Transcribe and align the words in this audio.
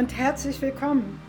Und 0.00 0.16
herzlich 0.16 0.62
willkommen. 0.62 1.20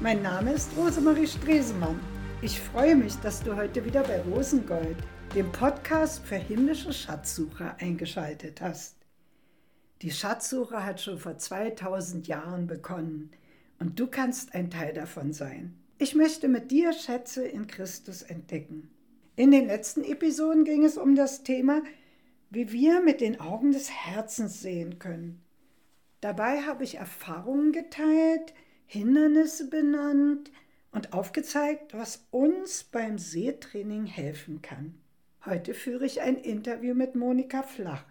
Mein 0.00 0.22
Name 0.22 0.52
ist 0.52 0.70
Rosemarie 0.76 1.26
Stresemann. 1.26 1.98
Ich 2.42 2.60
freue 2.60 2.94
mich, 2.94 3.16
dass 3.16 3.42
du 3.42 3.56
heute 3.56 3.84
wieder 3.84 4.04
bei 4.04 4.20
Rosengold, 4.20 4.96
dem 5.34 5.50
Podcast 5.50 6.24
für 6.24 6.36
himmlische 6.36 6.92
Schatzsucher, 6.92 7.74
eingeschaltet 7.80 8.60
hast. 8.60 8.94
Die 10.02 10.12
Schatzsuche 10.12 10.84
hat 10.84 11.00
schon 11.00 11.18
vor 11.18 11.38
2000 11.38 12.28
Jahren 12.28 12.68
begonnen 12.68 13.32
und 13.80 13.98
du 13.98 14.06
kannst 14.06 14.54
ein 14.54 14.70
Teil 14.70 14.94
davon 14.94 15.32
sein. 15.32 15.74
Ich 15.98 16.14
möchte 16.14 16.46
mit 16.46 16.70
dir 16.70 16.92
Schätze 16.92 17.44
in 17.44 17.66
Christus 17.66 18.22
entdecken. 18.22 18.92
In 19.34 19.50
den 19.50 19.66
letzten 19.66 20.04
Episoden 20.04 20.62
ging 20.62 20.84
es 20.84 20.96
um 20.96 21.16
das 21.16 21.42
Thema, 21.42 21.82
wie 22.48 22.70
wir 22.70 23.02
mit 23.02 23.22
den 23.22 23.40
Augen 23.40 23.72
des 23.72 23.90
Herzens 23.90 24.62
sehen 24.62 25.00
können. 25.00 25.42
Dabei 26.20 26.62
habe 26.62 26.84
ich 26.84 26.96
Erfahrungen 26.96 27.72
geteilt, 27.72 28.52
Hindernisse 28.86 29.70
benannt 29.70 30.50
und 30.92 31.12
aufgezeigt, 31.12 31.94
was 31.94 32.26
uns 32.30 32.84
beim 32.84 33.18
Seetraining 33.18 34.04
helfen 34.04 34.60
kann. 34.60 35.00
Heute 35.46 35.72
führe 35.72 36.04
ich 36.04 36.20
ein 36.20 36.36
Interview 36.36 36.94
mit 36.94 37.14
Monika 37.14 37.62
Flach. 37.62 38.04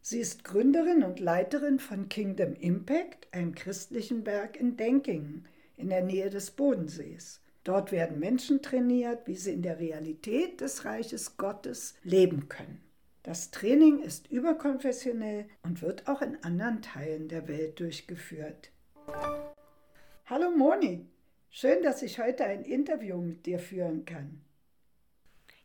Sie 0.00 0.18
ist 0.18 0.42
Gründerin 0.42 1.04
und 1.04 1.20
Leiterin 1.20 1.78
von 1.78 2.08
Kingdom 2.08 2.54
Impact, 2.54 3.28
einem 3.32 3.54
christlichen 3.54 4.24
Berg 4.24 4.58
in 4.58 4.76
Denkingen 4.76 5.46
in 5.76 5.90
der 5.90 6.02
Nähe 6.02 6.30
des 6.30 6.50
Bodensees. 6.50 7.40
Dort 7.62 7.92
werden 7.92 8.18
Menschen 8.18 8.62
trainiert, 8.62 9.26
wie 9.26 9.36
sie 9.36 9.52
in 9.52 9.62
der 9.62 9.78
Realität 9.78 10.60
des 10.60 10.84
Reiches 10.84 11.36
Gottes 11.36 11.94
leben 12.02 12.48
können. 12.48 12.80
Das 13.28 13.50
Training 13.50 14.00
ist 14.00 14.30
überkonfessionell 14.30 15.50
und 15.62 15.82
wird 15.82 16.08
auch 16.08 16.22
in 16.22 16.42
anderen 16.44 16.80
Teilen 16.80 17.28
der 17.28 17.46
Welt 17.46 17.78
durchgeführt. 17.78 18.70
Hallo 20.24 20.50
Moni, 20.50 21.04
schön, 21.50 21.82
dass 21.82 22.00
ich 22.00 22.18
heute 22.18 22.46
ein 22.46 22.64
Interview 22.64 23.18
mit 23.18 23.44
dir 23.44 23.58
führen 23.58 24.06
kann. 24.06 24.40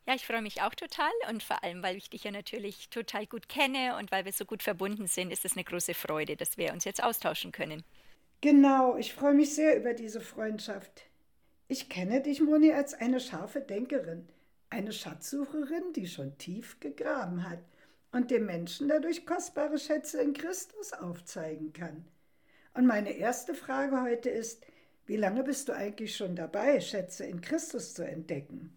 Ja, 0.06 0.14
ich 0.14 0.26
freue 0.26 0.42
mich 0.42 0.60
auch 0.60 0.74
total 0.74 1.10
und 1.30 1.42
vor 1.42 1.64
allem, 1.64 1.82
weil 1.82 1.96
ich 1.96 2.10
dich 2.10 2.24
ja 2.24 2.32
natürlich 2.32 2.90
total 2.90 3.24
gut 3.24 3.48
kenne 3.48 3.96
und 3.98 4.12
weil 4.12 4.26
wir 4.26 4.32
so 4.32 4.44
gut 4.44 4.62
verbunden 4.62 5.06
sind, 5.06 5.32
ist 5.32 5.46
es 5.46 5.54
eine 5.54 5.64
große 5.64 5.94
Freude, 5.94 6.36
dass 6.36 6.58
wir 6.58 6.70
uns 6.74 6.84
jetzt 6.84 7.02
austauschen 7.02 7.50
können. 7.50 7.82
Genau, 8.42 8.98
ich 8.98 9.14
freue 9.14 9.32
mich 9.32 9.54
sehr 9.54 9.74
über 9.78 9.94
diese 9.94 10.20
Freundschaft. 10.20 11.06
Ich 11.68 11.88
kenne 11.88 12.20
dich, 12.20 12.42
Moni, 12.42 12.72
als 12.72 12.92
eine 12.92 13.20
scharfe 13.20 13.62
Denkerin, 13.62 14.28
eine 14.74 14.92
Schatzsucherin, 14.92 15.92
die 15.94 16.08
schon 16.08 16.36
tief 16.36 16.80
gegraben 16.80 17.48
hat 17.48 17.60
und 18.10 18.30
dem 18.30 18.46
Menschen 18.46 18.88
dadurch 18.88 19.24
kostbare 19.24 19.78
Schätze 19.78 20.20
in 20.20 20.32
Christus 20.34 20.92
aufzeigen 20.92 21.72
kann. 21.72 22.04
Und 22.74 22.86
meine 22.86 23.12
erste 23.12 23.54
Frage 23.54 24.02
heute 24.02 24.30
ist, 24.30 24.66
wie 25.06 25.16
lange 25.16 25.44
bist 25.44 25.68
du 25.68 25.74
eigentlich 25.74 26.16
schon 26.16 26.34
dabei, 26.34 26.80
Schätze 26.80 27.24
in 27.24 27.40
Christus 27.40 27.94
zu 27.94 28.04
entdecken? 28.04 28.76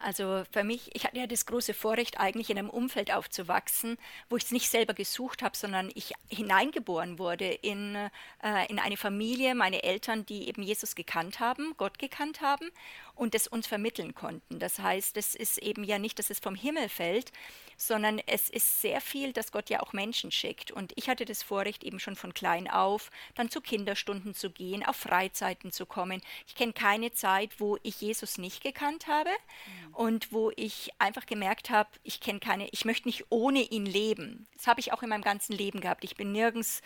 Also 0.00 0.44
für 0.52 0.62
mich, 0.62 0.94
ich 0.94 1.04
hatte 1.04 1.18
ja 1.18 1.26
das 1.26 1.46
große 1.46 1.74
Vorrecht, 1.74 2.20
eigentlich 2.20 2.50
in 2.50 2.58
einem 2.58 2.70
Umfeld 2.70 3.12
aufzuwachsen, 3.12 3.96
wo 4.28 4.36
ich 4.36 4.44
es 4.44 4.52
nicht 4.52 4.70
selber 4.70 4.94
gesucht 4.94 5.42
habe, 5.42 5.56
sondern 5.56 5.90
ich 5.94 6.12
hineingeboren 6.28 7.18
wurde 7.18 7.46
in, 7.46 7.96
äh, 8.42 8.66
in 8.68 8.78
eine 8.78 8.96
Familie, 8.96 9.56
meine 9.56 9.82
Eltern, 9.82 10.24
die 10.24 10.48
eben 10.48 10.62
Jesus 10.62 10.94
gekannt 10.94 11.40
haben, 11.40 11.74
Gott 11.78 11.98
gekannt 11.98 12.40
haben 12.42 12.70
und 13.18 13.34
das 13.34 13.48
uns 13.48 13.66
vermitteln 13.66 14.14
konnten. 14.14 14.58
Das 14.58 14.78
heißt, 14.78 15.16
es 15.16 15.34
ist 15.34 15.58
eben 15.58 15.82
ja 15.82 15.98
nicht, 15.98 16.18
dass 16.18 16.30
es 16.30 16.38
vom 16.38 16.54
Himmel 16.54 16.88
fällt, 16.88 17.32
sondern 17.76 18.20
es 18.26 18.48
ist 18.48 18.80
sehr 18.80 19.00
viel, 19.00 19.32
dass 19.32 19.52
Gott 19.52 19.70
ja 19.70 19.80
auch 19.80 19.92
Menschen 19.92 20.30
schickt. 20.30 20.70
Und 20.70 20.92
ich 20.94 21.08
hatte 21.08 21.24
das 21.24 21.42
Vorrecht, 21.42 21.82
eben 21.82 21.98
schon 21.98 22.16
von 22.16 22.32
klein 22.32 22.68
auf, 22.68 23.10
dann 23.34 23.50
zu 23.50 23.60
Kinderstunden 23.60 24.34
zu 24.34 24.50
gehen, 24.50 24.84
auf 24.84 24.96
Freizeiten 24.96 25.72
zu 25.72 25.84
kommen. 25.84 26.22
Ich 26.46 26.54
kenne 26.54 26.72
keine 26.72 27.12
Zeit, 27.12 27.58
wo 27.58 27.76
ich 27.82 28.00
Jesus 28.00 28.38
nicht 28.38 28.62
gekannt 28.62 29.08
habe 29.08 29.30
mhm. 29.30 29.94
und 29.94 30.32
wo 30.32 30.52
ich 30.54 30.92
einfach 30.98 31.26
gemerkt 31.26 31.70
habe, 31.70 31.90
ich 32.04 32.20
kenne 32.20 32.40
keine, 32.40 32.68
ich 32.70 32.84
möchte 32.84 33.08
nicht 33.08 33.26
ohne 33.30 33.62
ihn 33.62 33.86
leben. 33.86 34.46
Das 34.56 34.68
habe 34.68 34.80
ich 34.80 34.92
auch 34.92 35.02
in 35.02 35.08
meinem 35.08 35.22
ganzen 35.22 35.52
Leben 35.52 35.80
gehabt. 35.80 36.04
Ich 36.04 36.16
bin 36.16 36.30
nirgends 36.30 36.82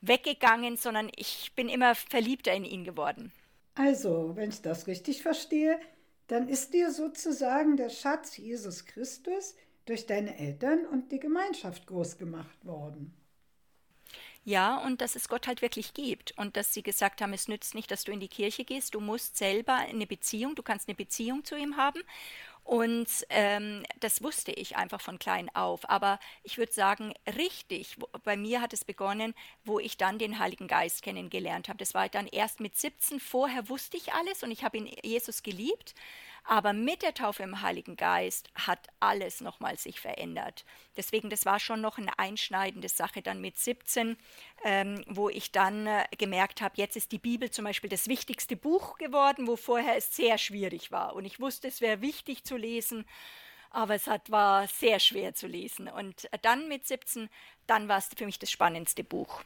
weggegangen, 0.00 0.76
sondern 0.76 1.10
ich 1.16 1.52
bin 1.56 1.68
immer 1.68 1.94
verliebter 1.94 2.52
in 2.52 2.64
ihn 2.64 2.84
geworden. 2.84 3.32
Also, 3.76 4.34
wenn 4.36 4.50
ich 4.50 4.62
das 4.62 4.86
richtig 4.88 5.22
verstehe, 5.22 5.78
dann 6.26 6.48
ist 6.48 6.74
dir 6.74 6.90
sozusagen 6.92 7.76
der 7.76 7.90
Schatz 7.90 8.36
Jesus 8.36 8.84
Christus 8.86 9.54
durch 9.86 10.06
deine 10.06 10.36
Eltern 10.38 10.86
und 10.86 11.12
die 11.12 11.20
Gemeinschaft 11.20 11.86
groß 11.86 12.18
gemacht 12.18 12.64
worden. 12.64 13.14
Ja, 14.46 14.76
und 14.84 15.00
dass 15.00 15.16
es 15.16 15.28
Gott 15.28 15.46
halt 15.46 15.62
wirklich 15.62 15.94
gibt 15.94 16.36
und 16.36 16.56
dass 16.56 16.74
sie 16.74 16.82
gesagt 16.82 17.22
haben, 17.22 17.32
es 17.32 17.48
nützt 17.48 17.74
nicht, 17.74 17.90
dass 17.90 18.04
du 18.04 18.12
in 18.12 18.20
die 18.20 18.28
Kirche 18.28 18.64
gehst, 18.64 18.94
du 18.94 19.00
musst 19.00 19.38
selber 19.38 19.74
eine 19.74 20.06
Beziehung, 20.06 20.54
du 20.54 20.62
kannst 20.62 20.86
eine 20.88 20.94
Beziehung 20.94 21.44
zu 21.44 21.56
ihm 21.56 21.78
haben 21.78 22.00
und 22.64 23.08
ähm, 23.28 23.84
das 24.00 24.22
wusste 24.22 24.50
ich 24.50 24.76
einfach 24.76 25.00
von 25.00 25.18
klein 25.18 25.54
auf. 25.54 25.88
Aber 25.88 26.18
ich 26.42 26.56
würde 26.56 26.72
sagen, 26.72 27.12
richtig, 27.36 27.96
bei 28.24 28.38
mir 28.38 28.62
hat 28.62 28.72
es 28.72 28.86
begonnen, 28.86 29.34
wo 29.64 29.78
ich 29.78 29.98
dann 29.98 30.18
den 30.18 30.38
Heiligen 30.38 30.66
Geist 30.66 31.02
kennengelernt 31.02 31.68
habe. 31.68 31.76
Das 31.78 31.92
war 31.92 32.08
dann 32.08 32.26
erst 32.26 32.60
mit 32.60 32.76
17. 32.76 33.20
Vorher 33.20 33.68
wusste 33.68 33.98
ich 33.98 34.14
alles 34.14 34.42
und 34.42 34.50
ich 34.50 34.64
habe 34.64 34.78
ihn 34.78 34.90
Jesus 35.02 35.42
geliebt. 35.42 35.94
Aber 36.44 36.72
mit 36.72 37.02
der 37.02 37.14
Taufe 37.14 37.42
im 37.42 37.62
Heiligen 37.62 37.96
Geist 37.96 38.50
hat 38.54 38.88
alles 39.00 39.40
nochmal 39.40 39.78
sich 39.78 39.98
verändert. 39.98 40.64
Deswegen, 40.96 41.30
das 41.30 41.46
war 41.46 41.58
schon 41.58 41.80
noch 41.80 41.96
eine 41.96 42.18
einschneidende 42.18 42.88
Sache 42.88 43.22
dann 43.22 43.40
mit 43.40 43.56
17, 43.56 44.16
ähm, 44.64 45.02
wo 45.08 45.30
ich 45.30 45.52
dann 45.52 45.86
äh, 45.86 46.04
gemerkt 46.18 46.60
habe, 46.60 46.74
jetzt 46.76 46.96
ist 46.96 47.12
die 47.12 47.18
Bibel 47.18 47.50
zum 47.50 47.64
Beispiel 47.64 47.90
das 47.90 48.08
wichtigste 48.08 48.56
Buch 48.56 48.98
geworden, 48.98 49.46
wo 49.46 49.56
vorher 49.56 49.96
es 49.96 50.14
sehr 50.14 50.36
schwierig 50.36 50.92
war. 50.92 51.14
Und 51.14 51.24
ich 51.24 51.40
wusste, 51.40 51.68
es 51.68 51.80
wäre 51.80 52.02
wichtig 52.02 52.44
zu 52.44 52.56
lesen 52.56 53.04
aber 53.74 53.96
es 53.96 54.06
hat, 54.06 54.30
war 54.30 54.68
sehr 54.68 55.00
schwer 55.00 55.34
zu 55.34 55.46
lesen. 55.46 55.88
Und 55.88 56.28
dann 56.42 56.68
mit 56.68 56.86
17, 56.86 57.28
dann 57.66 57.88
war 57.88 57.98
es 57.98 58.08
für 58.16 58.24
mich 58.24 58.38
das 58.38 58.50
spannendste 58.50 59.02
Buch. 59.02 59.42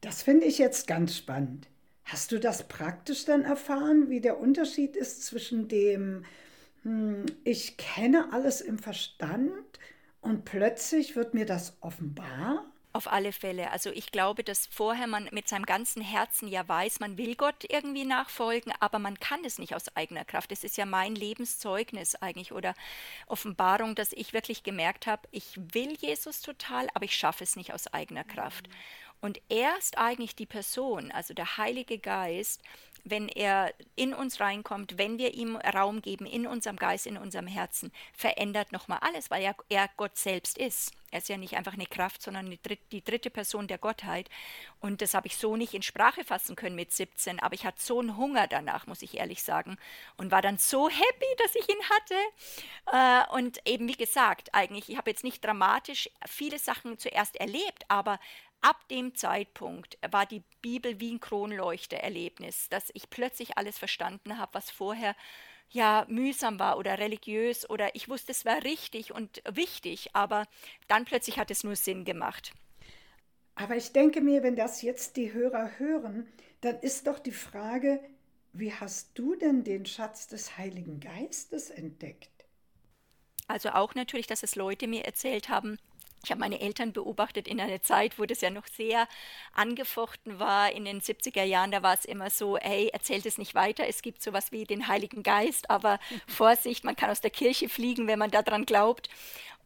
Das 0.00 0.22
finde 0.22 0.46
ich 0.46 0.58
jetzt 0.58 0.86
ganz 0.86 1.16
spannend. 1.16 1.66
Hast 2.04 2.32
du 2.32 2.38
das 2.38 2.68
praktisch 2.68 3.24
dann 3.24 3.42
erfahren, 3.42 4.10
wie 4.10 4.20
der 4.20 4.38
Unterschied 4.38 4.96
ist 4.96 5.24
zwischen 5.24 5.68
dem, 5.68 6.24
hm, 6.82 7.24
ich 7.44 7.76
kenne 7.76 8.32
alles 8.32 8.60
im 8.60 8.78
Verstand 8.78 9.78
und 10.20 10.44
plötzlich 10.44 11.16
wird 11.16 11.34
mir 11.34 11.46
das 11.46 11.76
offenbar? 11.80 12.66
Auf 12.92 13.10
alle 13.10 13.32
Fälle. 13.32 13.72
Also 13.72 13.90
ich 13.90 14.12
glaube, 14.12 14.44
dass 14.44 14.68
vorher 14.68 15.08
man 15.08 15.28
mit 15.32 15.48
seinem 15.48 15.66
ganzen 15.66 16.00
Herzen 16.00 16.46
ja 16.46 16.68
weiß, 16.68 17.00
man 17.00 17.18
will 17.18 17.34
Gott 17.34 17.64
irgendwie 17.68 18.04
nachfolgen, 18.04 18.72
aber 18.78 19.00
man 19.00 19.18
kann 19.18 19.44
es 19.44 19.58
nicht 19.58 19.74
aus 19.74 19.96
eigener 19.96 20.24
Kraft. 20.24 20.52
Es 20.52 20.62
ist 20.62 20.76
ja 20.76 20.86
mein 20.86 21.16
Lebenszeugnis 21.16 22.14
eigentlich 22.14 22.52
oder 22.52 22.74
Offenbarung, 23.26 23.96
dass 23.96 24.12
ich 24.12 24.32
wirklich 24.32 24.62
gemerkt 24.62 25.08
habe, 25.08 25.26
ich 25.32 25.58
will 25.72 25.96
Jesus 25.98 26.40
total, 26.40 26.86
aber 26.94 27.04
ich 27.04 27.16
schaffe 27.16 27.42
es 27.42 27.56
nicht 27.56 27.74
aus 27.74 27.88
eigener 27.92 28.22
Kraft. 28.22 28.68
Und 29.20 29.40
erst 29.48 29.98
eigentlich 29.98 30.36
die 30.36 30.46
Person, 30.46 31.10
also 31.10 31.34
der 31.34 31.56
Heilige 31.56 31.98
Geist, 31.98 32.60
wenn 33.04 33.28
er 33.28 33.72
in 33.96 34.14
uns 34.14 34.40
reinkommt, 34.40 34.96
wenn 34.96 35.18
wir 35.18 35.34
ihm 35.34 35.56
Raum 35.56 36.00
geben, 36.00 36.24
in 36.24 36.46
unserem 36.46 36.76
Geist, 36.76 37.06
in 37.06 37.18
unserem 37.18 37.46
Herzen, 37.46 37.92
verändert 38.14 38.72
nochmal 38.72 38.98
alles, 39.02 39.30
weil 39.30 39.42
er, 39.42 39.54
er 39.68 39.90
Gott 39.96 40.16
selbst 40.16 40.56
ist. 40.56 40.92
Er 41.10 41.18
ist 41.18 41.28
ja 41.28 41.36
nicht 41.36 41.54
einfach 41.54 41.74
eine 41.74 41.86
Kraft, 41.86 42.22
sondern 42.22 42.58
die 42.90 43.04
dritte 43.04 43.30
Person 43.30 43.68
der 43.68 43.78
Gottheit. 43.78 44.28
Und 44.80 45.00
das 45.00 45.14
habe 45.14 45.28
ich 45.28 45.36
so 45.36 45.54
nicht 45.54 45.74
in 45.74 45.82
Sprache 45.82 46.24
fassen 46.24 46.56
können 46.56 46.74
mit 46.74 46.92
17, 46.92 47.40
aber 47.40 47.54
ich 47.54 47.64
hatte 47.64 47.80
so 47.80 48.00
einen 48.00 48.16
Hunger 48.16 48.48
danach, 48.48 48.86
muss 48.86 49.02
ich 49.02 49.18
ehrlich 49.18 49.42
sagen. 49.42 49.76
Und 50.16 50.32
war 50.32 50.42
dann 50.42 50.58
so 50.58 50.88
happy, 50.88 51.26
dass 51.38 51.54
ich 51.54 51.68
ihn 51.68 51.88
hatte. 51.90 53.28
Äh, 53.30 53.36
und 53.36 53.58
eben, 53.64 53.86
wie 53.86 53.96
gesagt, 53.96 54.48
eigentlich, 54.54 54.88
ich 54.88 54.96
habe 54.96 55.10
jetzt 55.10 55.24
nicht 55.24 55.44
dramatisch 55.44 56.10
viele 56.26 56.58
Sachen 56.58 56.98
zuerst 56.98 57.36
erlebt, 57.36 57.84
aber 57.86 58.18
ab 58.64 58.88
dem 58.88 59.14
Zeitpunkt 59.14 59.98
war 60.10 60.24
die 60.24 60.42
Bibel 60.62 60.98
wie 60.98 61.12
ein 61.12 61.20
Kronleuchtererlebnis, 61.20 62.68
dass 62.70 62.90
ich 62.94 63.10
plötzlich 63.10 63.58
alles 63.58 63.78
verstanden 63.78 64.38
habe, 64.38 64.54
was 64.54 64.70
vorher 64.70 65.14
ja 65.68 66.06
mühsam 66.08 66.58
war 66.58 66.78
oder 66.78 66.98
religiös 66.98 67.68
oder 67.68 67.94
ich 67.94 68.08
wusste, 68.08 68.32
es 68.32 68.44
war 68.46 68.64
richtig 68.64 69.12
und 69.12 69.42
wichtig, 69.50 70.10
aber 70.14 70.46
dann 70.88 71.04
plötzlich 71.04 71.38
hat 71.38 71.50
es 71.50 71.62
nur 71.62 71.76
Sinn 71.76 72.04
gemacht. 72.04 72.52
Aber 73.54 73.76
ich 73.76 73.92
denke 73.92 74.20
mir, 74.20 74.42
wenn 74.42 74.56
das 74.56 74.82
jetzt 74.82 75.16
die 75.16 75.32
Hörer 75.32 75.78
hören, 75.78 76.26
dann 76.62 76.78
ist 76.80 77.06
doch 77.06 77.18
die 77.18 77.32
Frage, 77.32 78.00
wie 78.52 78.72
hast 78.72 79.10
du 79.18 79.34
denn 79.34 79.62
den 79.62 79.84
Schatz 79.84 80.26
des 80.26 80.56
Heiligen 80.56 81.00
Geistes 81.00 81.70
entdeckt? 81.70 82.30
Also 83.46 83.70
auch 83.70 83.94
natürlich, 83.94 84.26
dass 84.26 84.42
es 84.42 84.56
Leute 84.56 84.86
mir 84.88 85.04
erzählt 85.04 85.50
haben, 85.50 85.78
ich 86.24 86.30
habe 86.30 86.40
meine 86.40 86.60
Eltern 86.60 86.92
beobachtet 86.92 87.46
in 87.46 87.60
einer 87.60 87.82
Zeit, 87.82 88.18
wo 88.18 88.24
das 88.24 88.40
ja 88.40 88.50
noch 88.50 88.66
sehr 88.66 89.06
angefochten 89.52 90.38
war. 90.38 90.72
In 90.72 90.84
den 90.84 91.00
70er 91.00 91.44
Jahren, 91.44 91.70
da 91.70 91.82
war 91.82 91.94
es 91.94 92.04
immer 92.04 92.30
so, 92.30 92.58
hey, 92.58 92.88
erzählt 92.92 93.26
es 93.26 93.38
nicht 93.38 93.54
weiter. 93.54 93.86
Es 93.86 94.02
gibt 94.02 94.22
sowas 94.22 94.52
wie 94.52 94.64
den 94.64 94.88
Heiligen 94.88 95.22
Geist, 95.22 95.70
aber 95.70 95.98
Vorsicht, 96.26 96.84
man 96.84 96.96
kann 96.96 97.10
aus 97.10 97.20
der 97.20 97.30
Kirche 97.30 97.68
fliegen, 97.68 98.06
wenn 98.06 98.18
man 98.18 98.30
daran 98.30 98.66
glaubt. 98.66 99.08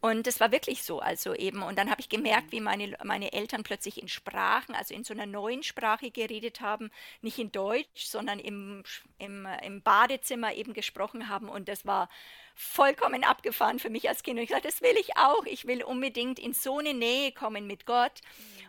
Und 0.00 0.28
das 0.28 0.38
war 0.38 0.52
wirklich 0.52 0.84
so, 0.84 1.00
also 1.00 1.34
eben. 1.34 1.62
Und 1.62 1.76
dann 1.76 1.90
habe 1.90 2.00
ich 2.00 2.08
gemerkt, 2.08 2.52
wie 2.52 2.60
meine, 2.60 2.96
meine 3.02 3.32
Eltern 3.32 3.64
plötzlich 3.64 4.00
in 4.00 4.08
Sprachen, 4.08 4.74
also 4.74 4.94
in 4.94 5.02
so 5.02 5.12
einer 5.12 5.26
neuen 5.26 5.64
Sprache 5.64 6.10
geredet 6.10 6.60
haben, 6.60 6.90
nicht 7.20 7.38
in 7.38 7.50
Deutsch, 7.50 8.04
sondern 8.04 8.38
im, 8.38 8.84
im, 9.18 9.48
im 9.62 9.82
Badezimmer 9.82 10.54
eben 10.54 10.72
gesprochen 10.72 11.28
haben. 11.28 11.48
Und 11.48 11.68
das 11.68 11.84
war 11.84 12.08
vollkommen 12.54 13.24
abgefahren 13.24 13.80
für 13.80 13.90
mich 13.90 14.08
als 14.08 14.22
Kind. 14.22 14.38
Und 14.38 14.44
ich 14.44 14.50
sagte, 14.50 14.68
das 14.68 14.82
will 14.82 14.96
ich 14.96 15.16
auch. 15.16 15.44
Ich 15.46 15.66
will 15.66 15.82
unbedingt 15.82 16.38
in 16.38 16.52
so 16.52 16.78
eine 16.78 16.94
Nähe 16.94 17.32
kommen 17.32 17.66
mit 17.66 17.84
Gott. 17.84 18.20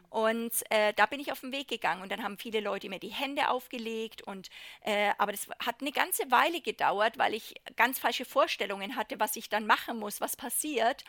Und 0.10 0.52
äh, 0.70 0.94
da 0.96 1.06
bin 1.06 1.20
ich 1.20 1.32
auf 1.32 1.42
den 1.42 1.52
Weg 1.52 1.68
gegangen 1.68 2.02
und 2.02 2.12
dann 2.12 2.24
haben 2.24 2.38
viele 2.38 2.60
Leute 2.62 2.90
mir 2.90 3.00
die 3.00 3.10
Hände 3.10 3.50
aufgelegt 3.50 4.24
und 4.24 4.50
äh, 4.84 5.12
aber 5.18 5.32
das 5.32 5.48
hat 5.64 5.82
eine 5.82 5.92
ganze 5.92 6.32
Weile 6.32 6.62
gedauert, 6.62 7.18
weil 7.18 7.36
ich 7.36 7.56
ganz 7.76 8.00
falsche 8.00 8.26
Vorstellungen 8.26 8.96
hatte, 8.96 9.20
was 9.20 9.36
ich 9.36 9.50
dann 9.50 9.68
machen 9.68 10.00
muss, 10.00 10.20
was 10.20 10.36
passiert. 10.36 11.04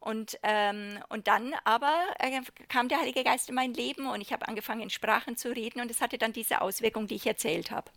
Und, 0.00 0.38
ähm, 0.42 0.98
und 1.08 1.28
dann 1.28 1.54
aber 1.64 1.94
äh, 2.18 2.40
kam 2.68 2.88
der 2.88 3.00
Heilige 3.00 3.24
Geist 3.24 3.48
in 3.48 3.54
mein 3.54 3.72
Leben 3.72 4.06
und 4.06 4.20
ich 4.20 4.32
habe 4.32 4.48
angefangen 4.48 4.82
in 4.82 4.90
Sprachen 4.90 5.36
zu 5.36 5.54
reden 5.54 5.80
und 5.80 5.90
es 5.90 6.00
hatte 6.00 6.18
dann 6.18 6.32
diese 6.32 6.60
Auswirkung, 6.60 7.06
die 7.06 7.14
ich 7.14 7.26
erzählt 7.26 7.70
habe. 7.70 7.90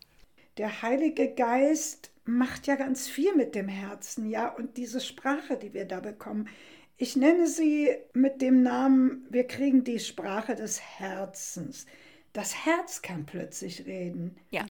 Der 0.58 0.84
Heilige 0.84 1.34
Geist 1.34 2.12
macht 2.24 2.68
ja 2.68 2.76
ganz 2.76 3.08
viel 3.08 3.36
mit 3.36 3.56
dem 3.56 3.68
Herzen, 3.68 4.30
ja, 4.30 4.48
und 4.50 4.78
diese 4.78 5.02
Sprache, 5.02 5.58
die 5.58 5.74
wir 5.74 5.86
da 5.86 6.00
bekommen, 6.00 6.48
ich 6.98 7.16
nenne 7.16 7.48
sie 7.48 7.90
mit 8.14 8.42
dem 8.42 8.64
Namen, 8.64 9.26
wir 9.30 9.46
kriegen 9.46 9.84
die 9.84 10.00
Sprache 10.00 10.56
des 10.56 10.82
Herzens. 10.82 11.86
Das 12.34 12.66
Herz 12.66 13.02
kann 13.02 13.26
plötzlich 13.26 13.86
reden. 13.86 14.38
Ja. 14.50 14.66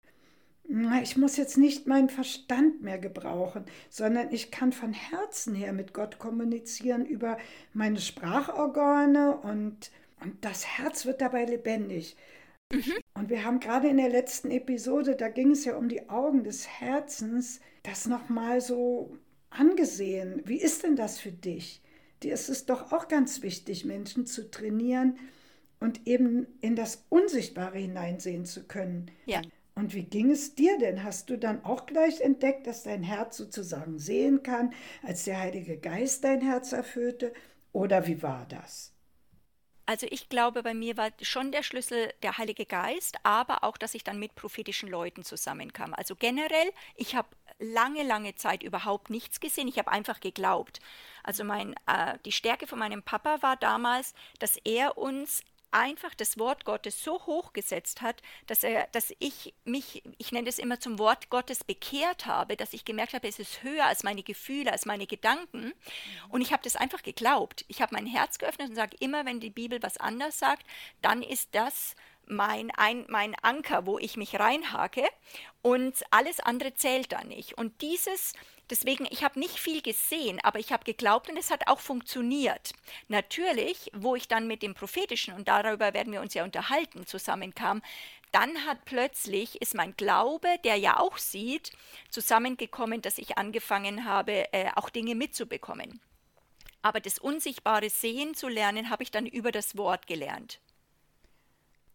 Ich 1.02 1.18
muss 1.18 1.36
jetzt 1.36 1.58
nicht 1.58 1.88
meinen 1.88 2.10
Verstand 2.10 2.82
mehr 2.82 2.98
gebrauchen, 2.98 3.66
sondern 3.90 4.32
ich 4.32 4.50
kann 4.50 4.72
von 4.72 4.94
Herzen 4.94 5.54
her 5.54 5.74
mit 5.74 5.94
Gott 5.94 6.20
kommunizieren 6.20 7.06
über 7.06 7.38
meine 7.74 8.00
Sprachorgane 8.00 9.38
und, 9.38 9.92
und 10.22 10.44
das 10.44 10.66
Herz 10.66 11.06
wird 11.06 11.22
dabei 11.22 11.44
lebendig. 11.46 12.16
Mhm. 12.72 12.94
Und 13.14 13.30
wir 13.30 13.44
haben 13.44 13.60
gerade 13.60 13.90
in 13.90 13.98
der 13.98 14.10
letzten 14.10 14.50
Episode, 14.50 15.16
da 15.16 15.28
ging 15.28 15.52
es 15.52 15.66
ja 15.66 15.76
um 15.76 15.90
die 15.90 16.10
Augen 16.10 16.44
des 16.46 16.68
Herzens, 16.68 17.60
das 17.84 18.08
nochmal 18.08 18.62
so 18.62 19.18
angesehen. 19.50 20.42
Wie 20.46 20.62
ist 20.62 20.84
denn 20.84 20.96
das 20.96 21.20
für 21.20 21.32
dich? 21.32 21.83
Dir 22.24 22.34
ist 22.34 22.50
es 22.50 22.66
doch 22.66 22.92
auch 22.92 23.08
ganz 23.08 23.42
wichtig, 23.42 23.86
Menschen 23.86 24.26
zu 24.26 24.50
trainieren 24.50 25.18
und 25.80 26.08
eben 26.08 26.48
in 26.62 26.76
das 26.76 27.06
Unsichtbare 27.10 27.78
hineinsehen 27.78 28.46
zu 28.46 28.64
können. 28.64 29.12
Ja. 29.26 29.42
Und 29.76 29.94
wie 29.94 30.04
ging 30.04 30.32
es 30.32 30.56
dir 30.56 30.78
denn? 30.78 31.04
Hast 31.04 31.30
du 31.30 31.38
dann 31.38 31.64
auch 31.66 31.86
gleich 31.86 32.22
entdeckt, 32.22 32.68
dass 32.68 32.84
dein 32.84 33.04
Herz 33.04 33.38
sozusagen 33.38 33.98
sehen 33.98 34.44
kann, 34.44 34.74
als 35.02 35.24
der 35.24 35.40
Heilige 35.40 35.78
Geist 35.78 36.24
dein 36.24 36.42
Herz 36.42 36.74
erfüllte? 36.74 37.34
Oder 37.72 38.06
wie 38.08 38.22
war 38.22 38.46
das? 38.48 38.93
Also 39.86 40.08
ich 40.10 40.30
glaube, 40.30 40.64
bei 40.64 40.74
mir 40.74 40.96
war 40.96 41.12
schon 41.22 41.52
der 41.52 41.62
Schlüssel 41.62 42.14
der 42.24 42.38
Heilige 42.38 42.66
Geist, 42.66 43.18
aber 43.24 43.64
auch, 43.64 43.78
dass 43.78 43.96
ich 43.96 44.04
dann 44.04 44.18
mit 44.18 44.34
prophetischen 44.36 44.90
Leuten 44.90 45.24
zusammenkam. 45.24 45.94
Also 45.94 46.16
generell, 46.16 46.72
ich 46.96 47.16
habe 47.16 47.28
lange, 47.60 48.04
lange 48.04 48.36
Zeit 48.36 48.64
überhaupt 48.64 49.10
nichts 49.10 49.40
gesehen. 49.40 49.68
Ich 49.68 49.78
habe 49.78 49.92
einfach 49.92 50.20
geglaubt. 50.22 50.80
Also 51.24 51.44
mein, 51.44 51.76
äh, 51.86 52.18
die 52.26 52.32
Stärke 52.32 52.66
von 52.66 52.80
meinem 52.80 53.04
Papa 53.04 53.42
war 53.42 53.58
damals, 53.58 54.14
dass 54.40 54.58
er 54.64 54.98
uns 54.98 55.44
einfach 55.74 56.14
das 56.14 56.38
Wort 56.38 56.66
Gottes 56.66 57.04
so 57.04 57.26
hochgesetzt 57.26 58.02
hat, 58.02 58.22
dass 58.48 58.64
er, 58.64 58.88
dass 58.92 59.14
ich 59.20 59.54
mich, 59.66 60.04
ich 60.18 60.32
nenne 60.32 60.48
es 60.48 60.60
immer 60.60 60.80
zum 60.80 61.00
Wort 61.00 61.30
Gottes 61.30 61.64
bekehrt 61.64 62.26
habe, 62.26 62.56
dass 62.56 62.74
ich 62.74 62.86
gemerkt 62.86 63.14
habe, 63.14 63.28
es 63.28 63.40
ist 63.40 63.64
höher 63.64 63.86
als 63.86 64.04
meine 64.04 64.24
Gefühle, 64.24 64.72
als 64.72 64.86
meine 64.86 65.08
Gedanken. 65.08 65.74
Und 66.30 66.42
ich 66.42 66.54
habe 66.54 66.64
das 66.64 66.76
einfach 66.76 67.02
geglaubt. 67.04 67.66
Ich 67.68 67.82
habe 67.82 67.94
mein 67.94 68.06
Herz 68.06 68.38
geöffnet 68.38 68.70
und 68.70 68.76
sage 68.76 68.96
immer, 69.00 69.26
wenn 69.26 69.40
die 69.40 69.50
Bibel 69.50 69.82
was 69.82 69.98
anders 69.98 70.40
sagt, 70.40 70.66
dann 71.02 71.24
ist 71.24 71.50
das 71.54 71.96
mein, 72.28 72.72
ein, 72.72 73.06
mein 73.10 73.36
Anker, 73.42 73.86
wo 73.86 74.00
ich 74.00 74.18
mich 74.18 74.40
reinhake 74.40 75.04
und 75.62 76.04
alles 76.12 76.40
andere 76.40 76.74
zählt 76.74 77.12
da 77.12 77.24
nicht. 77.24 77.58
Und 77.58 77.82
dieses, 77.82 78.34
deswegen, 78.70 79.08
ich 79.10 79.24
habe 79.24 79.40
nicht 79.40 79.60
viel 79.60 79.82
gesehen, 79.82 80.40
aber 80.44 80.60
ich 80.60 80.72
habe 80.72 80.84
geglaubt 80.84 81.30
und 81.30 81.38
es 81.38 81.52
hat 81.52 81.68
auch 81.68 81.80
funktioniert. 81.80 82.74
Natürlich, 83.08 83.92
wo 83.94 84.16
ich 84.16 84.28
dann 84.28 84.48
mit 84.48 84.62
dem 84.62 84.74
Prophetischen, 84.74 85.34
und 85.34 85.48
darüber 85.48 85.94
werden 85.94 86.14
wir 86.14 86.22
uns 86.22 86.34
ja 86.34 86.44
unterhalten, 86.44 87.06
zusammenkam, 87.06 87.82
dann 88.32 88.66
hat 88.66 88.86
plötzlich, 88.86 89.62
ist 89.62 89.76
mein 89.76 89.96
Glaube, 89.96 90.48
der 90.64 90.76
ja 90.76 91.00
auch 91.00 91.18
sieht, 91.18 91.72
zusammengekommen, 92.10 93.02
dass 93.02 93.20
ich 93.20 93.38
angefangen 93.38 94.06
habe, 94.06 94.52
äh, 94.54 94.72
auch 94.76 94.90
Dinge 94.90 95.14
mitzubekommen. 95.14 96.02
Aber 96.82 97.00
das 97.00 97.20
unsichtbare 97.20 97.90
Sehen 97.90 98.34
zu 98.34 98.48
lernen, 98.48 98.90
habe 98.90 99.04
ich 99.04 99.12
dann 99.12 99.28
über 99.28 99.52
das 99.52 99.78
Wort 99.78 100.08
gelernt 100.08 100.60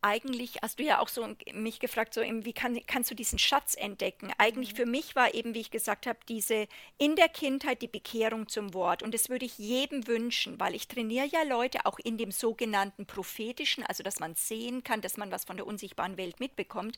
eigentlich 0.00 0.58
hast 0.62 0.78
du 0.78 0.84
ja 0.84 1.00
auch 1.00 1.08
so 1.08 1.26
mich 1.52 1.80
gefragt, 1.80 2.14
so 2.14 2.20
wie 2.20 2.52
kann, 2.52 2.78
kannst 2.86 3.10
du 3.10 3.14
diesen 3.14 3.38
Schatz 3.38 3.74
entdecken? 3.74 4.32
Eigentlich 4.38 4.72
mhm. 4.72 4.76
für 4.76 4.86
mich 4.86 5.16
war 5.16 5.34
eben, 5.34 5.54
wie 5.54 5.60
ich 5.60 5.70
gesagt 5.70 6.06
habe, 6.06 6.18
diese 6.28 6.68
in 6.98 7.16
der 7.16 7.28
Kindheit 7.28 7.82
die 7.82 7.88
Bekehrung 7.88 8.48
zum 8.48 8.74
Wort. 8.74 9.02
Und 9.02 9.14
das 9.14 9.28
würde 9.28 9.44
ich 9.44 9.58
jedem 9.58 10.06
wünschen, 10.06 10.58
weil 10.60 10.74
ich 10.74 10.88
trainiere 10.88 11.26
ja 11.26 11.42
Leute 11.42 11.86
auch 11.86 11.98
in 11.98 12.18
dem 12.18 12.30
sogenannten 12.30 13.06
prophetischen, 13.06 13.84
also 13.84 14.02
dass 14.02 14.20
man 14.20 14.34
sehen 14.34 14.84
kann, 14.84 15.00
dass 15.00 15.16
man 15.16 15.30
was 15.30 15.44
von 15.44 15.56
der 15.56 15.66
unsichtbaren 15.66 16.16
Welt 16.16 16.40
mitbekommt. 16.40 16.96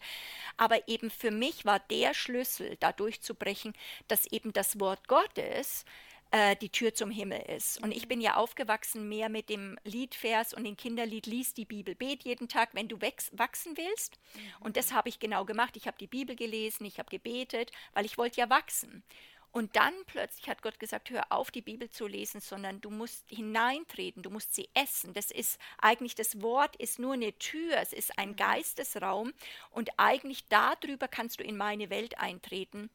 Aber 0.56 0.88
eben 0.88 1.11
für 1.11 1.31
mich 1.31 1.64
war 1.64 1.79
der 1.79 2.14
Schlüssel, 2.14 2.76
da 2.81 2.93
durchzubrechen, 2.93 3.73
dass 4.08 4.26
eben 4.26 4.53
das 4.53 4.79
Wort 4.79 5.08
Gottes 5.08 5.85
äh, 5.85 6.10
die 6.61 6.69
Tür 6.69 6.94
zum 6.94 7.11
Himmel 7.11 7.41
ist. 7.41 7.82
Und 7.82 7.91
ich 7.91 8.06
bin 8.06 8.21
ja 8.21 8.37
aufgewachsen 8.37 9.09
mehr 9.09 9.29
mit 9.29 9.49
dem 9.49 9.77
Liedvers 9.82 10.55
und 10.55 10.62
dem 10.62 10.77
Kinderlied 10.77 11.27
Lies 11.27 11.55
die 11.55 11.65
Bibel, 11.65 11.97
bet 11.97 12.23
jeden 12.23 12.49
Tag, 12.49 12.71
wenn 12.73 12.87
du 12.87 13.00
wachsen 13.00 13.77
willst. 13.77 14.19
Mhm. 14.35 14.41
Und 14.61 14.77
das 14.77 14.93
habe 14.93 15.09
ich 15.09 15.19
genau 15.19 15.44
gemacht. 15.44 15.77
Ich 15.77 15.88
habe 15.88 15.99
die 15.99 16.06
Bibel 16.06 16.37
gelesen, 16.37 16.85
ich 16.85 17.00
habe 17.00 17.11
gebetet, 17.11 17.73
weil 17.94 18.05
ich 18.05 18.17
wollte 18.17 18.41
ja 18.41 18.49
wachsen. 18.49 19.03
Und 19.53 19.75
dann 19.75 19.93
plötzlich 20.06 20.49
hat 20.49 20.62
Gott 20.62 20.79
gesagt, 20.79 21.11
hör 21.11 21.32
auf, 21.32 21.50
die 21.50 21.62
Bibel 21.62 21.91
zu 21.91 22.06
lesen, 22.06 22.41
sondern 22.41 22.81
du 22.81 22.91
musst 22.91 23.29
hineintreten, 23.29 24.23
du 24.23 24.31
musst 24.31 24.55
sie 24.55 24.69
essen. 24.75 25.12
Das 25.12 25.32
ist 25.32 25.59
eigentlich, 25.79 26.15
das 26.15 26.41
Wort 26.41 26.77
ist 26.77 27.01
nur 27.01 27.15
eine 27.15 27.37
Tür, 27.39 27.79
es 27.79 27.93
ist 27.93 28.17
ein 28.17 28.31
mhm. 28.31 28.37
Geistesraum 28.37 29.32
und 29.70 29.91
eigentlich 29.96 30.46
darüber 30.49 31.08
kannst 31.08 31.41
du 31.41 31.44
in 31.44 31.56
meine 31.56 31.91
Welt 31.91 32.19
eintreten 32.19 32.91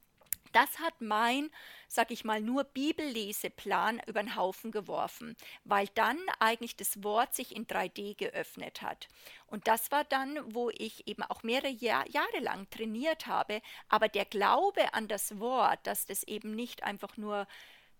das 0.52 0.80
hat 0.80 1.00
mein, 1.00 1.50
sag 1.88 2.12
ich 2.12 2.24
mal, 2.24 2.42
nur 2.42 2.64
Bibelleseplan 2.64 4.02
über 4.08 4.22
den 4.22 4.36
Haufen 4.36 4.72
geworfen, 4.72 5.36
weil 5.64 5.88
dann 5.96 6.20
eigentlich 6.40 6.76
das 6.76 7.04
Wort 7.04 7.36
sich 7.36 7.56
in 7.56 7.68
3D 7.68 8.16
geöffnet 8.16 8.82
hat. 8.82 9.08
Und 9.48 9.68
das 9.68 9.92
war 9.92 10.04
dann, 10.04 10.54
wo 10.54 10.70
ich 10.70 11.08
eben 11.08 11.24
auch 11.24 11.44
mehrere 11.44 11.70
Jahr, 11.70 12.08
Jahre 12.10 12.40
lang 12.40 12.70
trainiert 12.70 13.28
habe, 13.28 13.62
aber 13.90 14.08
der 14.08 14.26
Glaube 14.26 14.94
an 14.94 15.08
das 15.08 15.40
Wort, 15.40 15.80
dass 15.84 16.06
das 16.06 16.24
eben 16.24 16.56
nicht 16.56 16.84
einfach 16.84 17.18
nur 17.18 17.48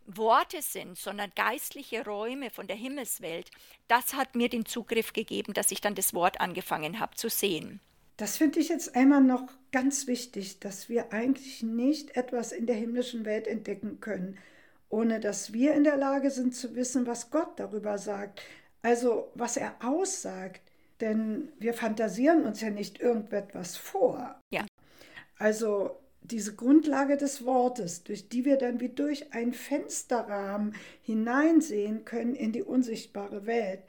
Worte 0.06 0.62
sind, 0.62 0.98
sondern 0.98 1.32
geistliche 1.36 2.06
Räume 2.06 2.50
von 2.50 2.68
der 2.68 2.76
Himmelswelt, 2.76 3.50
das 3.88 4.14
hat 4.14 4.36
mir 4.36 4.50
den 4.50 4.66
Zugriff 4.66 5.14
gegeben, 5.14 5.54
dass 5.54 5.72
ich 5.72 5.82
dann 5.82 5.96
das 5.96 6.14
Wort 6.14 6.40
angefangen 6.40 7.00
habe 7.00 7.16
zu 7.16 7.30
sehen. 7.30 7.82
Das 8.18 8.38
finde 8.38 8.60
ich 8.60 8.70
jetzt 8.70 8.96
einmal 8.96 9.22
noch 9.22 9.48
ganz 9.72 10.08
wichtig, 10.08 10.60
dass 10.60 10.88
wir 10.88 11.12
eigentlich 11.12 11.64
nicht 11.64 12.16
etwas 12.16 12.54
in 12.54 12.66
der 12.66 12.76
himmlischen 12.76 13.26
Welt 13.26 13.46
entdecken 13.46 14.00
können, 14.00 14.38
ohne 14.90 15.20
dass 15.20 15.52
wir 15.52 15.74
in 15.74 15.84
der 15.84 15.98
Lage 15.98 16.32
sind 16.32 16.56
zu 16.56 16.76
wissen, 16.76 17.08
was 17.08 17.30
Gott 17.30 17.60
darüber 17.60 17.98
sagt, 17.98 18.42
also 18.82 19.32
was 19.36 19.58
er 19.58 19.76
aussagt. 19.84 20.62
Denn 21.02 21.52
wir 21.60 21.74
fantasieren 21.74 22.46
uns 22.46 22.62
ja 22.62 22.70
nicht 22.70 23.02
irgendetwas 23.02 23.76
vor. 23.76 24.40
Ja. 24.50 24.66
Also 25.38 26.00
diese 26.22 26.56
Grundlage 26.56 27.18
des 27.18 27.46
Wortes, 27.46 28.04
durch 28.04 28.30
die 28.30 28.46
wir 28.46 28.58
dann 28.58 28.80
wie 28.80 28.90
durch 28.90 29.34
ein 29.34 29.52
Fensterrahmen 29.54 30.74
hineinsehen 31.02 32.06
können 32.06 32.34
in 32.34 32.54
die 32.54 32.64
unsichtbare 32.64 33.46
Welt, 33.46 33.82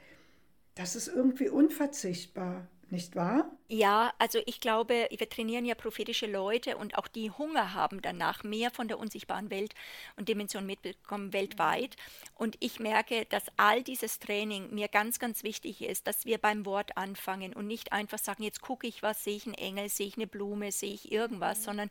das 0.75 0.97
ist 0.97 1.07
irgendwie 1.07 1.47
unverzichtbar, 1.47 2.67
nicht 2.91 3.15
wahr? 3.15 3.51
Ja, 3.69 4.13
also 4.17 4.39
ich 4.45 4.61
glaube, 4.61 5.09
wir 5.11 5.29
trainieren 5.29 5.65
ja 5.65 5.75
prophetische 5.75 6.25
Leute 6.25 6.77
und 6.77 6.97
auch 6.97 7.09
die 7.09 7.31
Hunger 7.31 7.73
haben 7.73 8.01
danach 8.01 8.45
mehr 8.45 8.71
von 8.71 8.87
der 8.87 8.97
unsichtbaren 8.97 9.49
Welt 9.49 9.73
und 10.15 10.29
Dimension 10.29 10.65
mitbekommen 10.65 11.33
weltweit. 11.33 11.97
Und 12.35 12.55
ich 12.61 12.79
merke, 12.79 13.25
dass 13.25 13.43
all 13.57 13.83
dieses 13.83 14.19
Training 14.19 14.73
mir 14.73 14.87
ganz, 14.87 15.19
ganz 15.19 15.43
wichtig 15.43 15.81
ist, 15.81 16.07
dass 16.07 16.25
wir 16.25 16.37
beim 16.37 16.65
Wort 16.65 16.95
anfangen 16.95 17.53
und 17.53 17.67
nicht 17.67 17.91
einfach 17.91 18.19
sagen, 18.19 18.43
jetzt 18.43 18.61
gucke 18.61 18.87
ich 18.87 19.03
was, 19.03 19.25
sehe 19.25 19.35
ich 19.35 19.45
einen 19.45 19.55
Engel, 19.55 19.89
sehe 19.89 20.07
ich 20.07 20.15
eine 20.15 20.27
Blume, 20.27 20.71
sehe 20.71 20.93
ich 20.93 21.11
irgendwas, 21.11 21.59
mhm. 21.59 21.63
sondern 21.63 21.89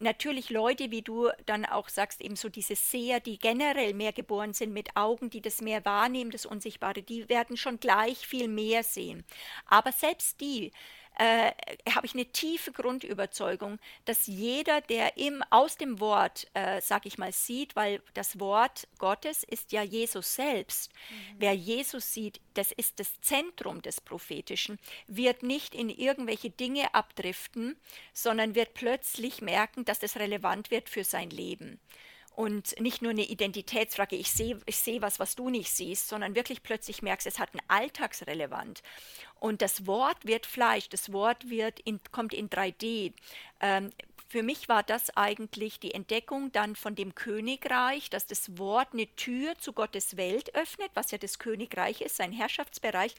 natürlich 0.00 0.50
Leute, 0.50 0.90
wie 0.90 1.02
du 1.02 1.30
dann 1.46 1.64
auch 1.64 1.88
sagst, 1.88 2.20
eben 2.20 2.36
so 2.36 2.50
diese 2.50 2.76
Seher, 2.76 3.20
die 3.20 3.38
generell 3.38 3.94
mehr 3.94 4.12
geboren 4.12 4.52
sind 4.52 4.74
mit 4.74 4.94
Augen, 4.94 5.30
die 5.30 5.40
das 5.40 5.62
mehr 5.62 5.86
wahrnehmen, 5.86 6.30
das 6.30 6.44
Unsichtbare, 6.44 7.02
die 7.02 7.30
werden 7.30 7.56
schon 7.56 7.80
gleich 7.80 8.26
viel 8.26 8.48
mehr 8.48 8.82
sehen. 8.82 9.24
Aber 9.66 9.90
selbst 9.90 10.33
ist 10.34 10.40
die, 10.40 10.72
äh, 11.16 11.52
habe 11.94 12.06
ich 12.06 12.14
eine 12.14 12.26
tiefe 12.26 12.72
Grundüberzeugung, 12.72 13.78
dass 14.04 14.26
jeder, 14.26 14.80
der 14.80 15.16
im, 15.16 15.44
aus 15.50 15.76
dem 15.76 16.00
Wort, 16.00 16.48
äh, 16.54 16.80
sag 16.80 17.06
ich 17.06 17.18
mal, 17.18 17.32
sieht, 17.32 17.76
weil 17.76 18.02
das 18.14 18.40
Wort 18.40 18.88
Gottes 18.98 19.44
ist 19.44 19.70
ja 19.70 19.82
Jesus 19.82 20.34
selbst. 20.34 20.92
Mhm. 20.92 21.34
Wer 21.38 21.54
Jesus 21.54 22.12
sieht, 22.12 22.40
das 22.54 22.72
ist 22.72 22.98
das 22.98 23.20
Zentrum 23.20 23.80
des 23.80 24.00
Prophetischen, 24.00 24.78
wird 25.06 25.44
nicht 25.44 25.74
in 25.74 25.88
irgendwelche 25.88 26.50
Dinge 26.50 26.92
abdriften, 26.94 27.76
sondern 28.12 28.56
wird 28.56 28.74
plötzlich 28.74 29.40
merken, 29.40 29.84
dass 29.84 30.00
das 30.00 30.16
relevant 30.16 30.72
wird 30.72 30.88
für 30.88 31.04
sein 31.04 31.30
Leben 31.30 31.80
und 32.36 32.78
nicht 32.80 33.00
nur 33.00 33.12
eine 33.12 33.24
Identitätsfrage, 33.24 34.16
ich 34.16 34.30
sehe 34.30 34.58
ich 34.66 34.78
seh 34.78 35.00
was, 35.00 35.18
was 35.20 35.36
du 35.36 35.50
nicht 35.50 35.70
siehst, 35.70 36.08
sondern 36.08 36.34
wirklich 36.34 36.62
plötzlich 36.62 37.02
merkst, 37.02 37.26
es 37.26 37.38
hat 37.38 37.50
einen 37.52 37.62
Alltagsrelevant. 37.68 38.82
Und 39.38 39.62
das 39.62 39.86
Wort 39.86 40.24
wird 40.24 40.46
Fleisch, 40.46 40.88
das 40.88 41.12
Wort 41.12 41.48
wird 41.48 41.80
in, 41.80 42.00
kommt 42.10 42.34
in 42.34 42.50
3D. 42.50 43.12
Ähm, 43.60 43.90
für 44.28 44.42
mich 44.42 44.68
war 44.68 44.82
das 44.82 45.16
eigentlich 45.16 45.78
die 45.78 45.94
Entdeckung 45.94 46.50
dann 46.50 46.74
von 46.74 46.94
dem 46.94 47.14
Königreich, 47.14 48.10
dass 48.10 48.26
das 48.26 48.58
Wort 48.58 48.88
eine 48.92 49.06
Tür 49.14 49.56
zu 49.58 49.72
Gottes 49.72 50.16
Welt 50.16 50.54
öffnet, 50.54 50.90
was 50.94 51.10
ja 51.12 51.18
das 51.18 51.38
Königreich 51.38 52.00
ist, 52.00 52.16
sein 52.16 52.32
Herrschaftsbereich. 52.32 53.14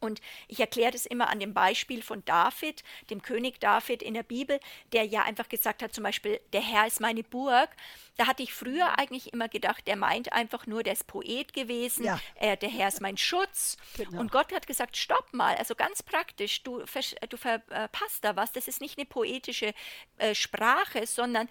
Und 0.00 0.20
ich 0.48 0.60
erkläre 0.60 0.90
das 0.90 1.06
immer 1.06 1.28
an 1.28 1.40
dem 1.40 1.54
Beispiel 1.54 2.02
von 2.02 2.24
David, 2.24 2.82
dem 3.10 3.22
König 3.22 3.60
David 3.60 4.02
in 4.02 4.14
der 4.14 4.22
Bibel, 4.22 4.58
der 4.92 5.04
ja 5.04 5.22
einfach 5.22 5.48
gesagt 5.48 5.82
hat, 5.82 5.94
zum 5.94 6.04
Beispiel, 6.04 6.40
der 6.52 6.60
Herr 6.60 6.86
ist 6.86 7.00
meine 7.00 7.22
Burg. 7.22 7.70
Da 8.16 8.26
hatte 8.26 8.42
ich 8.42 8.52
früher 8.52 8.98
eigentlich 8.98 9.32
immer 9.32 9.48
gedacht, 9.48 9.84
er 9.86 9.96
meint 9.96 10.32
einfach 10.32 10.66
nur, 10.66 10.82
der 10.82 10.94
ist 10.94 11.06
Poet 11.06 11.52
gewesen, 11.52 12.04
ja. 12.04 12.20
äh, 12.36 12.56
der 12.56 12.68
Herr 12.68 12.88
ist 12.88 13.00
mein 13.00 13.16
Schutz. 13.16 13.76
Genau. 13.96 14.20
Und 14.20 14.32
Gott 14.32 14.52
hat 14.52 14.66
gesagt, 14.66 14.96
stopp 14.96 15.32
mal, 15.32 15.54
also 15.56 15.74
ganz 15.74 16.02
praktisch, 16.02 16.62
du, 16.62 16.82
du 17.28 17.36
verpasst 17.36 18.24
da 18.24 18.36
was, 18.36 18.52
das 18.52 18.68
ist 18.68 18.80
nicht 18.80 18.98
eine 18.98 19.06
poetische 19.06 19.72
äh, 20.18 20.34
Sprache, 20.34 21.06
sondern 21.06 21.48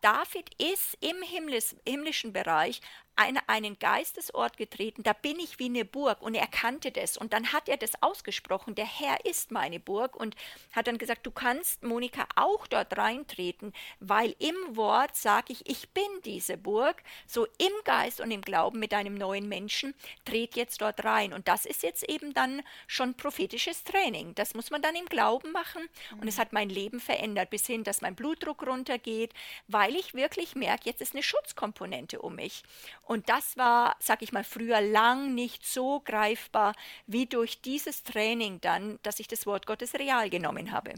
David 0.00 0.50
ist 0.58 0.96
im 1.00 1.22
Himmlis, 1.22 1.76
himmlischen 1.86 2.32
Bereich 2.32 2.80
eine, 3.18 3.46
einen 3.48 3.78
Geistesort 3.78 4.56
getreten, 4.56 5.02
da 5.02 5.12
bin 5.12 5.40
ich 5.40 5.58
wie 5.58 5.66
eine 5.66 5.84
Burg 5.84 6.22
und 6.22 6.34
er 6.34 6.46
kannte 6.46 6.92
das. 6.92 7.16
Und 7.16 7.32
dann 7.32 7.52
hat 7.52 7.68
er 7.68 7.76
das 7.76 8.00
ausgesprochen, 8.00 8.76
der 8.76 8.86
Herr 8.86 9.24
ist 9.24 9.50
meine 9.50 9.80
Burg 9.80 10.14
und 10.14 10.36
hat 10.72 10.86
dann 10.86 10.98
gesagt, 10.98 11.26
du 11.26 11.32
kannst, 11.32 11.82
Monika, 11.82 12.26
auch 12.36 12.66
dort 12.68 12.96
reintreten, 12.96 13.72
weil 13.98 14.36
im 14.38 14.54
Wort 14.76 15.16
sage 15.16 15.52
ich, 15.52 15.68
ich 15.68 15.88
bin 15.90 16.04
diese 16.24 16.56
Burg, 16.56 17.02
so 17.26 17.46
im 17.58 17.72
Geist 17.84 18.20
und 18.20 18.30
im 18.30 18.42
Glauben 18.42 18.78
mit 18.78 18.94
einem 18.94 19.14
neuen 19.14 19.48
Menschen, 19.48 19.94
tret 20.24 20.54
jetzt 20.54 20.80
dort 20.80 21.04
rein. 21.04 21.32
Und 21.32 21.48
das 21.48 21.66
ist 21.66 21.82
jetzt 21.82 22.08
eben 22.08 22.34
dann 22.34 22.62
schon 22.86 23.14
prophetisches 23.14 23.82
Training, 23.82 24.34
das 24.36 24.54
muss 24.54 24.70
man 24.70 24.80
dann 24.80 24.94
im 24.94 25.06
Glauben 25.06 25.50
machen. 25.50 25.82
Und 26.20 26.28
es 26.28 26.38
hat 26.38 26.52
mein 26.52 26.68
Leben 26.68 27.00
verändert, 27.00 27.50
bis 27.50 27.66
hin, 27.66 27.82
dass 27.82 28.00
mein 28.00 28.14
Blutdruck 28.14 28.64
runtergeht, 28.64 29.34
weil 29.66 29.96
ich 29.96 30.14
wirklich 30.14 30.54
merke, 30.54 30.88
jetzt 30.88 31.00
ist 31.00 31.14
eine 31.14 31.22
Schutzkomponente 31.24 32.20
um 32.20 32.36
mich 32.36 32.62
und 33.08 33.28
das 33.30 33.56
war, 33.56 33.96
sag 34.00 34.22
ich 34.22 34.32
mal, 34.32 34.44
früher 34.44 34.80
lang 34.82 35.34
nicht 35.34 35.66
so 35.66 36.00
greifbar 36.00 36.74
wie 37.06 37.26
durch 37.26 37.62
dieses 37.62 38.02
Training 38.02 38.60
dann, 38.60 38.98
dass 39.02 39.18
ich 39.18 39.26
das 39.26 39.46
Wort 39.46 39.66
Gottes 39.66 39.94
real 39.94 40.28
genommen 40.28 40.72
habe. 40.72 40.92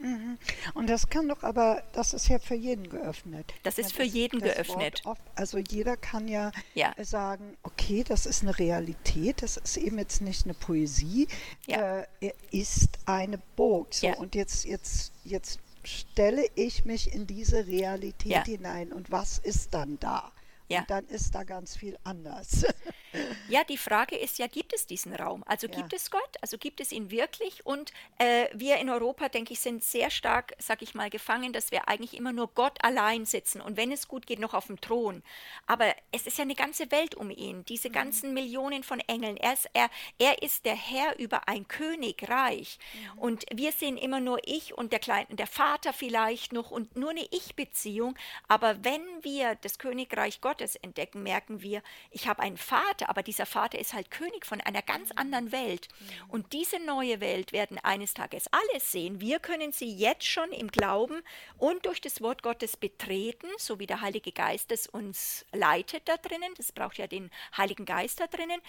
Mhm. 0.00 0.38
Und 0.74 0.90
das 0.90 1.08
kann 1.08 1.28
doch 1.28 1.44
aber, 1.44 1.84
das 1.92 2.14
ist 2.14 2.28
ja 2.28 2.40
für 2.40 2.56
jeden 2.56 2.88
geöffnet. 2.88 3.54
Das 3.62 3.78
ist 3.78 3.92
ja, 3.92 3.98
für 3.98 4.02
jeden 4.02 4.40
geöffnet. 4.40 5.02
Oft, 5.04 5.22
also 5.36 5.58
jeder 5.58 5.96
kann 5.96 6.26
ja, 6.26 6.50
ja, 6.74 6.92
sagen, 6.98 7.56
okay, 7.62 8.02
das 8.02 8.26
ist 8.26 8.42
eine 8.42 8.58
Realität, 8.58 9.42
das 9.42 9.56
ist 9.56 9.76
eben 9.76 9.98
jetzt 9.98 10.20
nicht 10.20 10.44
eine 10.44 10.54
Poesie, 10.54 11.28
ja. 11.66 12.00
äh, 12.00 12.06
er 12.20 12.34
ist 12.50 12.98
eine 13.06 13.38
Burg. 13.54 13.94
So, 13.94 14.08
Und 14.08 14.34
jetzt, 14.34 14.64
jetzt, 14.64 15.12
jetzt 15.22 15.60
stelle 15.84 16.44
ich 16.56 16.84
mich 16.84 17.12
in 17.12 17.28
diese 17.28 17.68
Realität 17.68 18.46
hinein 18.46 18.92
und 18.92 19.12
was 19.12 19.38
ist 19.38 19.74
dann 19.74 20.00
da? 20.00 20.32
Ja. 20.72 20.84
Dann 20.88 21.06
ist 21.06 21.34
da 21.34 21.44
ganz 21.44 21.76
viel 21.76 21.98
anders. 22.04 22.64
Ja, 23.48 23.64
die 23.64 23.78
Frage 23.78 24.16
ist 24.16 24.38
ja, 24.38 24.46
gibt 24.46 24.72
es 24.72 24.86
diesen 24.86 25.14
Raum? 25.14 25.44
Also 25.46 25.66
ja. 25.66 25.74
gibt 25.74 25.92
es 25.92 26.10
Gott? 26.10 26.36
Also 26.40 26.58
gibt 26.58 26.80
es 26.80 26.92
ihn 26.92 27.10
wirklich? 27.10 27.64
Und 27.66 27.92
äh, 28.18 28.46
wir 28.52 28.76
in 28.76 28.88
Europa, 28.90 29.28
denke 29.28 29.52
ich, 29.52 29.60
sind 29.60 29.84
sehr 29.84 30.10
stark, 30.10 30.54
sag 30.58 30.82
ich 30.82 30.94
mal, 30.94 31.10
gefangen, 31.10 31.52
dass 31.52 31.70
wir 31.70 31.88
eigentlich 31.88 32.16
immer 32.16 32.32
nur 32.32 32.48
Gott 32.48 32.82
allein 32.82 33.26
sitzen 33.26 33.60
und 33.60 33.76
wenn 33.76 33.92
es 33.92 34.08
gut 34.08 34.26
geht, 34.26 34.38
noch 34.38 34.54
auf 34.54 34.66
dem 34.66 34.80
Thron. 34.80 35.22
Aber 35.66 35.94
es 36.10 36.26
ist 36.26 36.38
ja 36.38 36.42
eine 36.42 36.54
ganze 36.54 36.90
Welt 36.90 37.14
um 37.14 37.30
ihn, 37.30 37.64
diese 37.64 37.88
mhm. 37.88 37.92
ganzen 37.92 38.34
Millionen 38.34 38.82
von 38.82 39.00
Engeln. 39.00 39.36
Er 39.36 39.52
ist, 39.52 39.68
er, 39.72 39.90
er 40.18 40.42
ist 40.42 40.64
der 40.64 40.76
Herr 40.76 41.18
über 41.18 41.48
ein 41.48 41.68
Königreich. 41.68 42.78
Mhm. 43.14 43.18
Und 43.18 43.44
wir 43.52 43.72
sehen 43.72 43.96
immer 43.96 44.20
nur 44.20 44.40
ich 44.44 44.74
und 44.74 44.92
der 44.92 44.98
Kleine, 44.98 45.26
der 45.30 45.46
Vater 45.46 45.92
vielleicht 45.92 46.52
noch 46.52 46.70
und 46.70 46.96
nur 46.96 47.10
eine 47.10 47.26
Ich-Beziehung. 47.30 48.16
Aber 48.48 48.84
wenn 48.84 49.02
wir 49.22 49.56
das 49.56 49.78
Königreich 49.78 50.40
Gottes 50.40 50.76
entdecken, 50.76 51.22
merken 51.22 51.62
wir, 51.62 51.82
ich 52.10 52.28
habe 52.28 52.42
einen 52.42 52.56
Vater, 52.56 53.01
Vater, 53.02 53.10
aber 53.10 53.22
dieser 53.22 53.46
Vater 53.46 53.78
ist 53.78 53.94
halt 53.94 54.10
König 54.10 54.46
von 54.46 54.60
einer 54.60 54.82
ganz 54.82 55.10
mhm. 55.10 55.18
anderen 55.18 55.52
Welt. 55.52 55.88
Mhm. 55.88 56.30
Und 56.30 56.52
diese 56.52 56.78
neue 56.84 57.20
Welt 57.20 57.52
werden 57.52 57.78
eines 57.78 58.14
Tages 58.14 58.46
alle 58.50 58.80
sehen. 58.80 59.20
Wir 59.20 59.38
können 59.38 59.72
sie 59.72 59.92
jetzt 59.92 60.24
schon 60.24 60.52
im 60.52 60.68
Glauben 60.68 61.22
und 61.58 61.84
durch 61.86 62.00
das 62.00 62.20
Wort 62.20 62.42
Gottes 62.42 62.76
betreten, 62.76 63.48
so 63.58 63.78
wie 63.78 63.86
der 63.86 64.00
Heilige 64.00 64.32
Geist 64.32 64.72
es 64.72 64.86
uns 64.86 65.44
leitet 65.52 66.08
da 66.08 66.16
drinnen. 66.16 66.52
Das 66.56 66.72
braucht 66.72 66.98
ja 66.98 67.06
den 67.06 67.30
Heiligen 67.56 67.84
Geist 67.84 68.20
da 68.20 68.26
drinnen. 68.26 68.60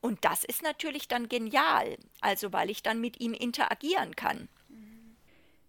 Und 0.00 0.24
das 0.24 0.44
ist 0.44 0.62
natürlich 0.62 1.08
dann 1.08 1.28
genial, 1.28 1.96
also 2.20 2.52
weil 2.52 2.70
ich 2.70 2.82
dann 2.82 3.00
mit 3.00 3.20
ihm 3.20 3.34
interagieren 3.34 4.16
kann. 4.16 4.48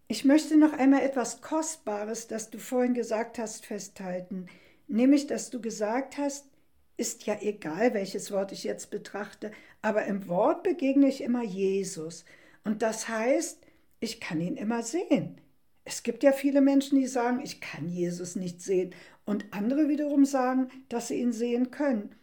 Ich 0.07 0.25
möchte 0.25 0.57
noch 0.57 0.73
einmal 0.73 1.03
etwas 1.03 1.41
Kostbares, 1.41 2.27
das 2.27 2.49
du 2.49 2.59
vorhin 2.59 2.93
gesagt 2.93 3.39
hast, 3.39 3.65
festhalten. 3.65 4.47
Nämlich, 4.87 5.27
dass 5.27 5.49
du 5.49 5.61
gesagt 5.61 6.17
hast, 6.17 6.50
ist 6.97 7.25
ja 7.25 7.37
egal, 7.41 7.93
welches 7.93 8.31
Wort 8.31 8.51
ich 8.51 8.63
jetzt 8.63 8.91
betrachte, 8.91 9.51
aber 9.81 10.05
im 10.05 10.27
Wort 10.27 10.63
begegne 10.63 11.07
ich 11.07 11.21
immer 11.21 11.43
Jesus. 11.43 12.25
Und 12.63 12.81
das 12.81 13.07
heißt, 13.07 13.59
ich 13.99 14.19
kann 14.19 14.41
ihn 14.41 14.57
immer 14.57 14.83
sehen. 14.83 15.41
Es 15.83 16.03
gibt 16.03 16.23
ja 16.23 16.31
viele 16.31 16.61
Menschen, 16.61 16.99
die 16.99 17.07
sagen, 17.07 17.39
ich 17.43 17.59
kann 17.59 17.89
Jesus 17.89 18.35
nicht 18.35 18.61
sehen. 18.61 18.93
Und 19.25 19.45
andere 19.51 19.89
wiederum 19.89 20.25
sagen, 20.25 20.69
dass 20.89 21.07
sie 21.07 21.19
ihn 21.19 21.33
sehen 21.33 21.71
können. 21.71 22.15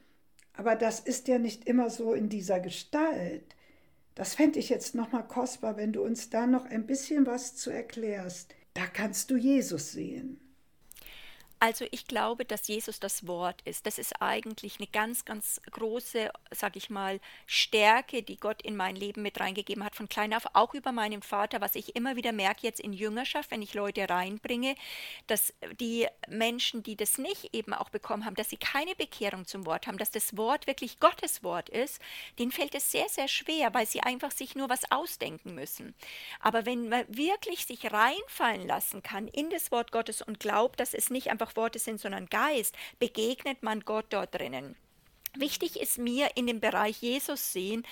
Aber 0.53 0.77
das 0.77 1.01
ist 1.01 1.29
ja 1.29 1.39
nicht 1.39 1.67
immer 1.69 1.91
so 1.91 2.15
in 2.15 2.29
dieser 2.29 2.61
Gestalt. 2.61 3.57
Das 4.15 4.35
fände 4.35 4.59
ich 4.59 4.69
jetzt 4.69 4.95
nochmal 4.95 5.27
kostbar, 5.27 5.77
wenn 5.77 5.93
du 5.93 6.03
uns 6.03 6.31
da 6.31 6.47
noch 6.47 6.65
ein 6.67 6.87
bisschen 6.87 7.27
was 7.27 7.55
zu 7.55 7.71
erklärst. 7.71 8.55
Da 8.75 8.87
kannst 8.87 9.31
du 9.31 9.37
Jesus 9.37 9.93
sehen. 9.93 10.41
Also 11.61 11.87
ich 11.91 12.07
glaube, 12.07 12.45
dass 12.45 12.69
Jesus 12.69 13.01
das 13.01 13.27
Wort 13.27 13.63
ist. 13.63 13.85
Das 13.85 13.99
ist 13.99 14.23
eigentlich 14.23 14.79
eine 14.79 14.87
ganz, 14.87 15.25
ganz 15.25 15.61
große, 15.71 16.31
sag 16.53 16.77
ich 16.77 16.89
mal, 16.89 17.21
Stärke, 17.47 18.23
die 18.23 18.37
Gott 18.37 18.63
in 18.63 18.77
mein 18.77 18.95
Leben 18.95 19.23
mit 19.23 19.41
reingegeben 19.41 19.85
hat, 19.85 19.97
von 19.97 20.09
klein 20.09 20.33
auf, 20.35 20.47
auch 20.53 20.75
über 20.75 20.93
meinen 20.93 21.21
Vater, 21.21 21.61
was 21.61 21.75
ich 21.75 21.97
immer 21.97 22.15
wieder 22.15 22.31
merke 22.31 22.67
jetzt 22.67 22.79
in 22.79 22.93
Jüngerschaft, 22.93 23.51
wenn 23.51 23.63
ich 23.63 23.75
Leute 23.75 24.09
reinbringe, 24.09 24.77
dass 25.27 25.53
die 25.81 26.07
Menschen, 26.29 26.85
die 26.85 26.95
das 26.95 27.19
nicht 27.19 27.53
eben 27.53 27.75
auch 27.75 27.91
bekommen 27.91 28.25
haben, 28.25 28.37
dass 28.37 28.51
sie 28.51 28.57
keine 28.57 28.95
Bekehrung 28.95 29.45
zum 29.45 29.67
Wort 29.67 29.89
haben, 29.89 29.99
dass 29.99 30.13
das 30.13 30.37
Wort 30.37 30.69
wirklich 30.69 31.01
Gottes 31.01 31.43
Wort 31.43 31.69
ist, 31.69 32.01
denen 32.39 32.53
fällt 32.53 32.75
es 32.75 32.93
sehr, 32.93 33.09
sehr 33.09 33.27
schwer, 33.27 33.75
weil 33.75 33.87
sie 33.87 34.01
einfach 34.01 34.31
sich 34.31 34.55
nur 34.55 34.69
was 34.69 34.91
ausdenken 34.93 35.55
müssen. 35.55 35.95
Aber 36.41 36.67
wenn 36.67 36.89
man 36.89 37.05
wirklich 37.09 37.67
sich 37.67 37.93
reinfallen 37.93 38.67
lassen 38.67 39.03
kann 39.03 39.27
in 39.29 39.51
das 39.51 39.73
Wort 39.73 39.91
Gottes 39.91 40.23
und 40.23 40.39
glaubt, 40.39 40.79
dass 40.79 40.95
es 40.95 41.11
nicht 41.11 41.31
einfach 41.31 41.48
einfach 41.49 41.57
Worte 41.57 41.79
sind, 41.79 42.01
sondern 42.01 42.27
Geist, 42.27 42.75
begegnet 42.99 43.63
man 43.63 43.81
Gott 43.81 44.07
dort 44.11 44.35
drinnen. 44.35 44.77
Wichtig 45.35 45.81
ist 45.81 45.99
mir 45.99 46.31
in 46.37 46.47
dem 46.47 46.61
Bereich 46.61 47.01
Jesus 47.03 47.53
sehen 47.53 47.87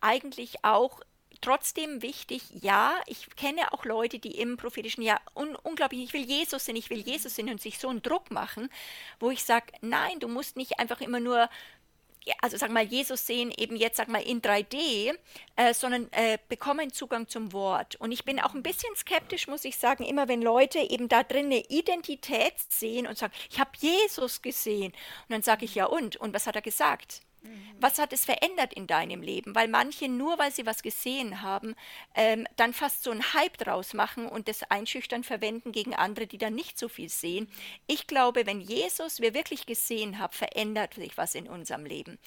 eigentlich 0.00 0.64
auch 0.64 1.00
trotzdem 1.40 2.02
wichtig, 2.02 2.42
ja, 2.60 3.00
ich 3.06 3.28
kenne 3.34 3.72
auch 3.72 3.84
Leute, 3.84 4.20
die 4.20 4.38
im 4.38 4.56
prophetischen 4.56 5.02
Jahr 5.02 5.20
un 5.34 5.56
unglaublich, 5.56 6.02
ich 6.02 6.12
will 6.12 6.24
Jesus 6.24 6.64
sehen, 6.64 6.76
ich 6.76 6.90
will 6.90 7.00
Jesus 7.00 7.34
sehen 7.34 7.48
und 7.48 7.60
sich 7.60 7.78
so 7.78 7.88
einen 7.88 8.02
Druck 8.02 8.30
machen, 8.30 8.68
wo 9.18 9.30
ich 9.30 9.42
sage, 9.42 9.72
nein, 9.80 10.20
du 10.20 10.28
musst 10.28 10.56
nicht 10.56 10.78
einfach 10.78 11.00
immer 11.00 11.18
nur 11.18 11.48
also 12.40 12.56
sag 12.56 12.70
mal, 12.70 12.84
Jesus 12.84 13.26
sehen 13.26 13.52
eben 13.56 13.76
jetzt, 13.76 13.96
sag 13.96 14.08
mal, 14.08 14.22
in 14.22 14.40
3D, 14.40 15.12
äh, 15.56 15.74
sondern 15.74 16.10
äh, 16.12 16.38
bekommen 16.48 16.92
Zugang 16.92 17.28
zum 17.28 17.52
Wort. 17.52 17.96
Und 17.96 18.12
ich 18.12 18.24
bin 18.24 18.40
auch 18.40 18.54
ein 18.54 18.62
bisschen 18.62 18.94
skeptisch, 18.96 19.48
muss 19.48 19.64
ich 19.64 19.76
sagen, 19.76 20.04
immer 20.04 20.28
wenn 20.28 20.42
Leute 20.42 20.78
eben 20.78 21.08
da 21.08 21.22
drin 21.22 21.46
eine 21.46 21.64
Identität 21.68 22.54
sehen 22.68 23.06
und 23.06 23.18
sagen, 23.18 23.32
ich 23.50 23.60
habe 23.60 23.70
Jesus 23.78 24.42
gesehen. 24.42 24.92
Und 24.92 25.30
dann 25.30 25.42
sage 25.42 25.64
ich, 25.64 25.74
ja 25.74 25.86
und? 25.86 26.16
Und 26.16 26.34
was 26.34 26.46
hat 26.46 26.56
er 26.56 26.62
gesagt? 26.62 27.22
Was 27.78 27.98
hat 27.98 28.12
es 28.12 28.24
verändert 28.24 28.72
in 28.72 28.86
deinem 28.86 29.22
Leben? 29.22 29.54
Weil 29.54 29.68
manche 29.68 30.08
nur, 30.08 30.38
weil 30.38 30.52
sie 30.52 30.66
was 30.66 30.82
gesehen 30.82 31.42
haben, 31.42 31.74
ähm, 32.14 32.46
dann 32.56 32.72
fast 32.72 33.02
so 33.02 33.10
einen 33.10 33.34
Hype 33.34 33.58
draus 33.58 33.94
machen 33.94 34.26
und 34.26 34.48
das 34.48 34.62
einschüchtern 34.64 35.24
verwenden 35.24 35.72
gegen 35.72 35.94
andere, 35.94 36.26
die 36.26 36.38
dann 36.38 36.54
nicht 36.54 36.78
so 36.78 36.88
viel 36.88 37.08
sehen. 37.08 37.50
Ich 37.86 38.06
glaube, 38.06 38.46
wenn 38.46 38.60
Jesus 38.60 39.20
wir 39.20 39.34
wirklich 39.34 39.66
gesehen 39.66 40.18
haben, 40.18 40.32
verändert 40.32 40.94
sich 40.94 41.16
was 41.16 41.34
in 41.34 41.48
unserem 41.48 41.84
Leben. 41.84 42.18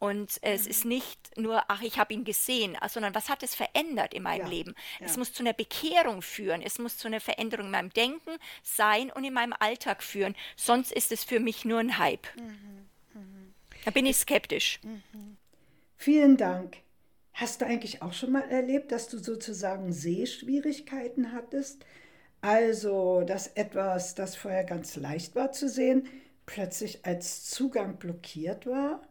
Und 0.00 0.38
es 0.40 0.66
ist 0.66 0.86
nicht 0.86 1.36
nur, 1.36 1.62
ach, 1.68 1.82
ich 1.82 1.98
habe 1.98 2.14
ihn 2.14 2.24
gesehen, 2.24 2.74
sondern 2.88 3.14
was 3.14 3.28
hat 3.28 3.42
es 3.42 3.54
verändert 3.54 4.14
in 4.14 4.22
meinem 4.22 4.46
Ja, 4.46 4.48
Leben? 4.48 4.74
Es 4.98 5.12
ja. 5.12 5.18
muss 5.18 5.34
zu 5.34 5.42
einer 5.42 5.52
Bekehrung 5.52 6.22
führen, 6.22 6.62
es 6.62 6.78
muss 6.78 6.96
zu 6.96 7.06
einer 7.06 7.20
Veränderung 7.20 7.66
in 7.66 7.72
meinem 7.72 7.90
Denken, 7.90 8.30
Sein 8.62 9.10
und 9.10 9.24
in 9.24 9.34
meinem 9.34 9.52
Alltag 9.58 10.02
führen. 10.02 10.34
Sonst 10.56 10.90
ist 10.90 11.12
es 11.12 11.22
für 11.22 11.38
mich 11.38 11.66
nur 11.66 11.80
ein 11.80 11.98
Hype. 11.98 12.26
Da 13.84 13.90
bin 13.90 14.06
ich 14.06 14.16
skeptisch. 14.16 14.80
Vielen 15.96 16.36
Dank. 16.36 16.78
Hast 17.32 17.60
du 17.60 17.66
eigentlich 17.66 18.02
auch 18.02 18.12
schon 18.12 18.32
mal 18.32 18.48
erlebt, 18.50 18.92
dass 18.92 19.08
du 19.08 19.18
sozusagen 19.18 19.92
Sehschwierigkeiten 19.92 21.32
hattest? 21.32 21.84
Also, 22.42 23.22
dass 23.22 23.48
etwas, 23.48 24.14
das 24.14 24.36
vorher 24.36 24.64
ganz 24.64 24.96
leicht 24.96 25.34
war 25.34 25.52
zu 25.52 25.68
sehen, 25.68 26.08
plötzlich 26.46 27.04
als 27.06 27.44
Zugang 27.44 27.96
blockiert 27.96 28.66
war? 28.66 29.02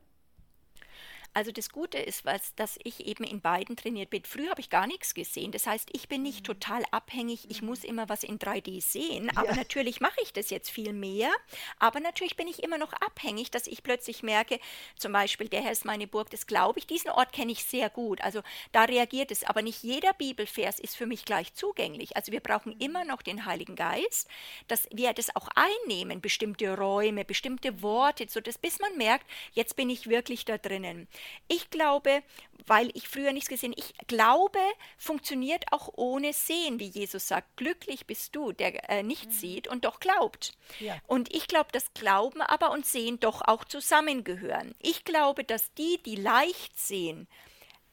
Also 1.33 1.51
das 1.51 1.69
Gute 1.69 1.97
ist, 1.99 2.25
was, 2.25 2.55
dass 2.55 2.77
ich 2.83 3.05
eben 3.05 3.23
in 3.23 3.39
beiden 3.41 3.75
trainiert 3.75 4.09
bin. 4.09 4.23
Früher 4.23 4.49
habe 4.49 4.61
ich 4.61 4.69
gar 4.69 4.87
nichts 4.87 5.13
gesehen. 5.13 5.51
Das 5.51 5.67
heißt, 5.67 5.89
ich 5.93 6.07
bin 6.09 6.23
nicht 6.23 6.45
total 6.45 6.83
abhängig. 6.91 7.45
Ich 7.49 7.61
muss 7.61 7.83
immer 7.83 8.09
was 8.09 8.23
in 8.23 8.39
3D 8.39 8.81
sehen. 8.81 9.29
Aber 9.37 9.49
Ja. 9.49 9.55
natürlich 9.55 10.01
mache 10.01 10.19
ich 10.23 10.33
das 10.33 10.49
jetzt 10.49 10.69
viel 10.69 10.93
mehr. 10.93 11.31
Aber 11.77 11.99
natürlich 11.99 12.35
bin 12.35 12.47
ich 12.47 12.63
immer 12.63 12.77
noch 12.77 12.93
abhängig, 12.93 13.51
dass 13.51 13.67
ich 13.67 13.83
plötzlich 13.83 14.23
merke, 14.23 14.59
zum 14.97 15.11
Beispiel, 15.13 15.47
der 15.47 15.61
Herr 15.61 15.71
ist 15.71 15.85
meine 15.85 16.07
Burg, 16.07 16.29
das 16.31 16.47
glaube 16.47 16.79
ich. 16.79 16.87
Diesen 16.87 17.11
Ort 17.11 17.31
kenne 17.33 17.51
ich 17.51 17.63
sehr 17.63 17.89
gut. 17.89 18.21
Also 18.21 18.41
da 18.71 18.83
reagiert 18.83 19.31
es. 19.31 19.43
Aber 19.43 19.61
nicht 19.61 19.83
jeder 19.83 20.13
Bibelvers 20.13 20.79
ist 20.79 20.95
für 20.95 21.05
mich 21.05 21.25
gleich 21.25 21.53
zugänglich. 21.53 22.15
Also 22.15 22.31
wir 22.31 22.39
brauchen 22.41 22.73
immer 22.79 23.05
noch 23.05 23.21
den 23.21 23.45
Heiligen 23.45 23.75
Geist, 23.75 24.27
dass 24.67 24.87
wir 24.91 25.13
das 25.13 25.35
auch 25.35 25.47
einnehmen, 25.55 26.21
bestimmte 26.21 26.75
Räume, 26.75 27.23
bestimmte 27.25 27.81
Worte, 27.81 28.25
so 28.29 28.39
dass 28.41 28.57
bis 28.57 28.79
man 28.79 28.97
merkt, 28.97 29.25
jetzt 29.53 29.75
bin 29.75 29.89
ich 29.89 30.07
wirklich 30.09 30.45
da 30.45 30.57
drinnen. 30.57 31.07
Ich 31.47 31.69
glaube, 31.69 32.23
weil 32.65 32.91
ich 32.93 33.07
früher 33.07 33.33
nichts 33.33 33.49
gesehen, 33.49 33.73
ich 33.75 33.93
glaube, 34.07 34.59
funktioniert 34.97 35.65
auch 35.71 35.89
ohne 35.95 36.33
Sehen, 36.33 36.79
wie 36.79 36.87
Jesus 36.87 37.27
sagt. 37.27 37.57
Glücklich 37.57 38.05
bist 38.05 38.35
du, 38.35 38.51
der 38.51 38.89
äh, 38.89 39.03
nicht 39.03 39.33
sieht 39.33 39.67
und 39.67 39.85
doch 39.85 39.99
glaubt. 39.99 40.53
Ja. 40.79 40.95
Und 41.07 41.33
ich 41.33 41.47
glaube, 41.47 41.69
dass 41.71 41.93
Glauben 41.93 42.41
aber 42.41 42.71
und 42.71 42.85
Sehen 42.85 43.19
doch 43.19 43.41
auch 43.41 43.65
zusammengehören. 43.65 44.75
Ich 44.79 45.03
glaube, 45.03 45.43
dass 45.43 45.73
die, 45.73 45.99
die 46.05 46.15
leicht 46.15 46.77
sehen, 46.77 47.27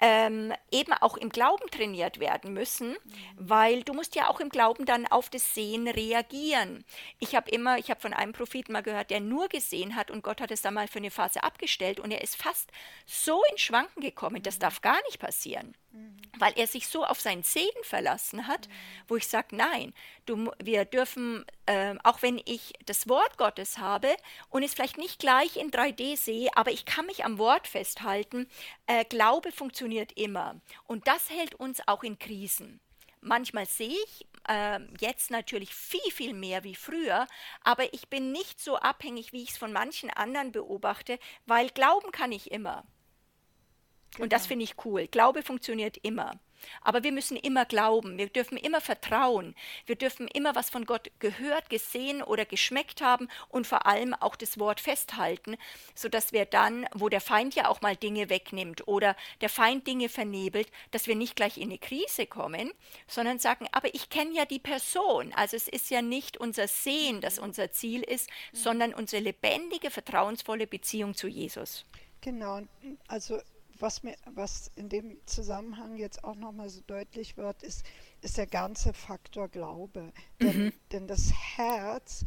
ähm, 0.00 0.52
eben 0.70 0.92
auch 0.92 1.16
im 1.16 1.30
Glauben 1.30 1.68
trainiert 1.70 2.20
werden 2.20 2.52
müssen, 2.52 2.96
weil 3.36 3.82
du 3.82 3.94
musst 3.94 4.14
ja 4.14 4.28
auch 4.28 4.40
im 4.40 4.50
Glauben 4.50 4.84
dann 4.84 5.06
auf 5.06 5.30
das 5.30 5.54
Sehen 5.54 5.88
reagieren. 5.88 6.84
Ich 7.18 7.34
habe 7.34 7.50
immer, 7.50 7.78
ich 7.78 7.90
habe 7.90 8.00
von 8.00 8.12
einem 8.12 8.32
Propheten 8.32 8.72
mal 8.72 8.82
gehört, 8.82 9.10
der 9.10 9.20
nur 9.20 9.48
gesehen 9.48 9.96
hat 9.96 10.10
und 10.10 10.22
Gott 10.22 10.40
hat 10.40 10.50
es 10.50 10.62
dann 10.62 10.74
mal 10.74 10.88
für 10.88 10.98
eine 10.98 11.10
Phase 11.10 11.42
abgestellt 11.42 12.00
und 12.00 12.10
er 12.10 12.22
ist 12.22 12.36
fast 12.36 12.70
so 13.06 13.42
in 13.50 13.58
Schwanken 13.58 14.02
gekommen, 14.02 14.42
das 14.42 14.58
darf 14.58 14.80
gar 14.82 15.00
nicht 15.06 15.18
passieren, 15.18 15.74
weil 16.38 16.52
er 16.56 16.66
sich 16.66 16.88
so 16.88 17.04
auf 17.04 17.20
sein 17.20 17.42
Sehen 17.42 17.66
verlassen 17.82 18.46
hat, 18.46 18.68
wo 19.08 19.16
ich 19.16 19.26
sage, 19.26 19.56
nein, 19.56 19.94
du, 20.26 20.50
wir 20.62 20.84
dürfen, 20.84 21.44
ähm, 21.66 22.00
auch 22.04 22.22
wenn 22.22 22.40
ich 22.44 22.74
das 22.84 23.08
Wort 23.08 23.38
Gottes 23.38 23.78
habe 23.78 24.14
und 24.50 24.62
es 24.62 24.74
vielleicht 24.74 24.98
nicht 24.98 25.18
gleich 25.18 25.56
in 25.56 25.70
3D 25.70 26.16
sehe, 26.16 26.50
aber 26.54 26.70
ich 26.70 26.84
kann 26.84 27.06
mich 27.06 27.24
am 27.24 27.38
Wort 27.38 27.66
festhalten, 27.66 28.48
äh, 28.86 29.04
Glaube 29.04 29.52
funktioniert 29.52 30.12
immer. 30.12 30.60
Und 30.84 31.06
das 31.06 31.30
hält 31.30 31.54
uns 31.54 31.86
auch 31.86 32.02
in 32.02 32.18
Krisen. 32.18 32.80
Manchmal 33.20 33.66
sehe 33.66 33.96
ich 34.04 34.26
ähm, 34.48 34.92
jetzt 35.00 35.30
natürlich 35.30 35.74
viel, 35.74 36.12
viel 36.12 36.32
mehr 36.32 36.62
wie 36.62 36.76
früher, 36.76 37.26
aber 37.64 37.92
ich 37.92 38.08
bin 38.08 38.30
nicht 38.30 38.60
so 38.60 38.76
abhängig, 38.76 39.32
wie 39.32 39.42
ich 39.42 39.50
es 39.50 39.58
von 39.58 39.72
manchen 39.72 40.10
anderen 40.10 40.52
beobachte, 40.52 41.18
weil 41.46 41.70
glauben 41.70 42.12
kann 42.12 42.30
ich 42.30 42.52
immer. 42.52 42.84
Und 44.18 44.32
das 44.32 44.46
finde 44.46 44.64
ich 44.64 44.84
cool. 44.84 45.06
Glaube 45.06 45.42
funktioniert 45.42 45.96
immer. 45.98 46.38
Aber 46.82 47.02
wir 47.04 47.12
müssen 47.12 47.36
immer 47.36 47.64
glauben, 47.64 48.18
wir 48.18 48.28
dürfen 48.28 48.56
immer 48.56 48.80
vertrauen, 48.80 49.54
wir 49.86 49.96
dürfen 49.96 50.28
immer 50.28 50.54
was 50.54 50.70
von 50.70 50.86
Gott 50.86 51.10
gehört, 51.18 51.70
gesehen 51.70 52.22
oder 52.22 52.44
geschmeckt 52.44 53.00
haben 53.00 53.28
und 53.48 53.66
vor 53.66 53.86
allem 53.86 54.14
auch 54.14 54.36
das 54.36 54.58
Wort 54.58 54.80
festhalten, 54.80 55.56
sodass 55.94 56.32
wir 56.32 56.44
dann, 56.44 56.86
wo 56.94 57.08
der 57.08 57.20
Feind 57.20 57.54
ja 57.54 57.68
auch 57.68 57.80
mal 57.80 57.96
Dinge 57.96 58.30
wegnimmt 58.30 58.86
oder 58.88 59.16
der 59.40 59.48
Feind 59.48 59.86
Dinge 59.86 60.08
vernebelt, 60.08 60.70
dass 60.90 61.06
wir 61.06 61.16
nicht 61.16 61.36
gleich 61.36 61.58
in 61.58 61.64
eine 61.64 61.78
Krise 61.78 62.26
kommen, 62.26 62.72
sondern 63.06 63.38
sagen, 63.38 63.66
aber 63.72 63.94
ich 63.94 64.08
kenne 64.10 64.34
ja 64.34 64.44
die 64.44 64.58
Person. 64.58 65.32
Also 65.34 65.56
es 65.56 65.68
ist 65.68 65.90
ja 65.90 66.02
nicht 66.02 66.36
unser 66.36 66.68
Sehen, 66.68 67.20
das 67.20 67.38
unser 67.38 67.70
Ziel 67.70 68.02
ist, 68.02 68.30
sondern 68.52 68.94
unsere 68.94 69.22
lebendige, 69.22 69.90
vertrauensvolle 69.90 70.66
Beziehung 70.66 71.14
zu 71.14 71.28
Jesus. 71.28 71.84
Genau, 72.20 72.62
also 73.08 73.40
was 73.78 74.02
mir, 74.02 74.16
was 74.34 74.70
in 74.76 74.88
dem 74.88 75.16
Zusammenhang 75.26 75.96
jetzt 75.96 76.24
auch 76.24 76.34
nochmal 76.36 76.68
so 76.68 76.80
deutlich 76.86 77.36
wird, 77.36 77.62
ist, 77.62 77.84
ist 78.22 78.36
der 78.38 78.46
ganze 78.46 78.92
Faktor 78.92 79.48
Glaube. 79.48 80.12
Denn, 80.40 80.72
denn 80.92 81.06
das 81.06 81.32
Herz 81.56 82.24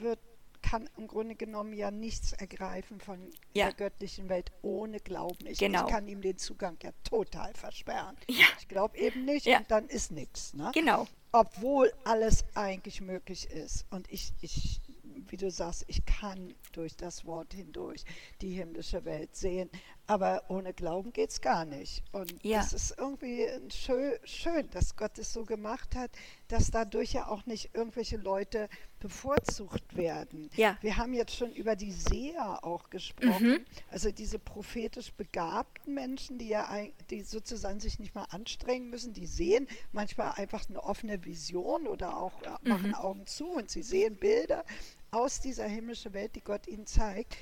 wird, 0.00 0.18
kann 0.62 0.88
im 0.96 1.06
Grunde 1.06 1.34
genommen 1.34 1.74
ja 1.74 1.90
nichts 1.90 2.32
ergreifen 2.32 2.98
von 2.98 3.30
Ja. 3.52 3.66
der 3.66 3.74
göttlichen 3.74 4.30
Welt 4.30 4.50
ohne 4.62 4.98
Glauben. 4.98 5.46
Ich, 5.46 5.58
Genau. 5.58 5.84
ich 5.86 5.90
kann 5.92 6.08
ihm 6.08 6.22
den 6.22 6.38
Zugang 6.38 6.78
ja 6.82 6.90
total 7.04 7.52
versperren. 7.54 8.16
Ja. 8.30 8.46
Ich 8.58 8.68
glaube 8.68 8.96
eben 8.96 9.26
nicht 9.26 9.44
Ja. 9.44 9.58
und 9.58 9.70
dann 9.70 9.86
ist 9.88 10.10
nichts. 10.10 10.54
Ne? 10.54 10.70
Genau. 10.72 11.06
obwohl 11.32 11.92
alles 12.04 12.44
eigentlich 12.54 13.00
möglich 13.00 13.50
ist. 13.50 13.86
Und 13.90 14.08
ich, 14.10 14.32
ich, 14.40 14.80
wie 15.28 15.36
du 15.36 15.50
sagst, 15.50 15.84
ich 15.88 16.04
kann 16.06 16.54
durch 16.72 16.96
das 16.96 17.24
Wort 17.26 17.52
hindurch 17.52 18.04
die 18.40 18.50
himmlische 18.54 19.04
Welt 19.04 19.34
sehen. 19.34 19.68
Aber 20.06 20.42
ohne 20.48 20.74
Glauben 20.74 21.12
geht 21.14 21.30
es 21.30 21.40
gar 21.40 21.64
nicht. 21.64 22.02
Und 22.12 22.34
Ja. 22.44 22.58
das 22.58 22.74
ist 22.74 22.94
irgendwie 22.98 23.46
schön, 23.70 24.12
schön, 24.24 24.70
dass 24.70 24.96
Gott 24.96 25.18
es 25.18 25.32
so 25.32 25.44
gemacht 25.44 25.94
hat, 25.96 26.10
dass 26.48 26.70
dadurch 26.70 27.14
ja 27.14 27.26
auch 27.28 27.46
nicht 27.46 27.74
irgendwelche 27.74 28.18
Leute 28.18 28.68
bevorzugt 29.00 29.96
werden. 29.96 30.50
Ja. 30.56 30.76
Wir 30.82 30.98
haben 30.98 31.14
jetzt 31.14 31.34
schon 31.34 31.52
über 31.52 31.74
die 31.74 31.92
Seher 31.92 32.64
auch 32.64 32.90
gesprochen, 32.90 33.64
also 33.90 34.10
diese 34.10 34.38
prophetisch 34.38 35.12
begabten 35.12 35.94
Menschen, 35.94 36.36
die 36.36 36.48
ja 36.48 36.68
die 37.08 37.22
sozusagen 37.22 37.80
sich 37.80 37.98
nicht 37.98 38.14
mal 38.14 38.24
anstrengen 38.30 38.90
müssen, 38.90 39.14
die 39.14 39.26
sehen 39.26 39.66
manchmal 39.92 40.32
einfach 40.32 40.68
eine 40.68 40.82
offene 40.82 41.24
Vision 41.24 41.86
oder 41.86 42.16
auch 42.18 42.42
äh, 42.42 42.68
machen 42.68 42.94
Augen 42.94 43.26
zu 43.26 43.46
und 43.48 43.70
sie 43.70 43.82
sehen 43.82 44.16
Bilder 44.16 44.64
aus 45.10 45.40
dieser 45.40 45.64
himmlischen 45.66 46.12
Welt, 46.12 46.34
die 46.34 46.40
Gott 46.42 46.66
ihnen 46.66 46.86
zeigt. 46.86 47.36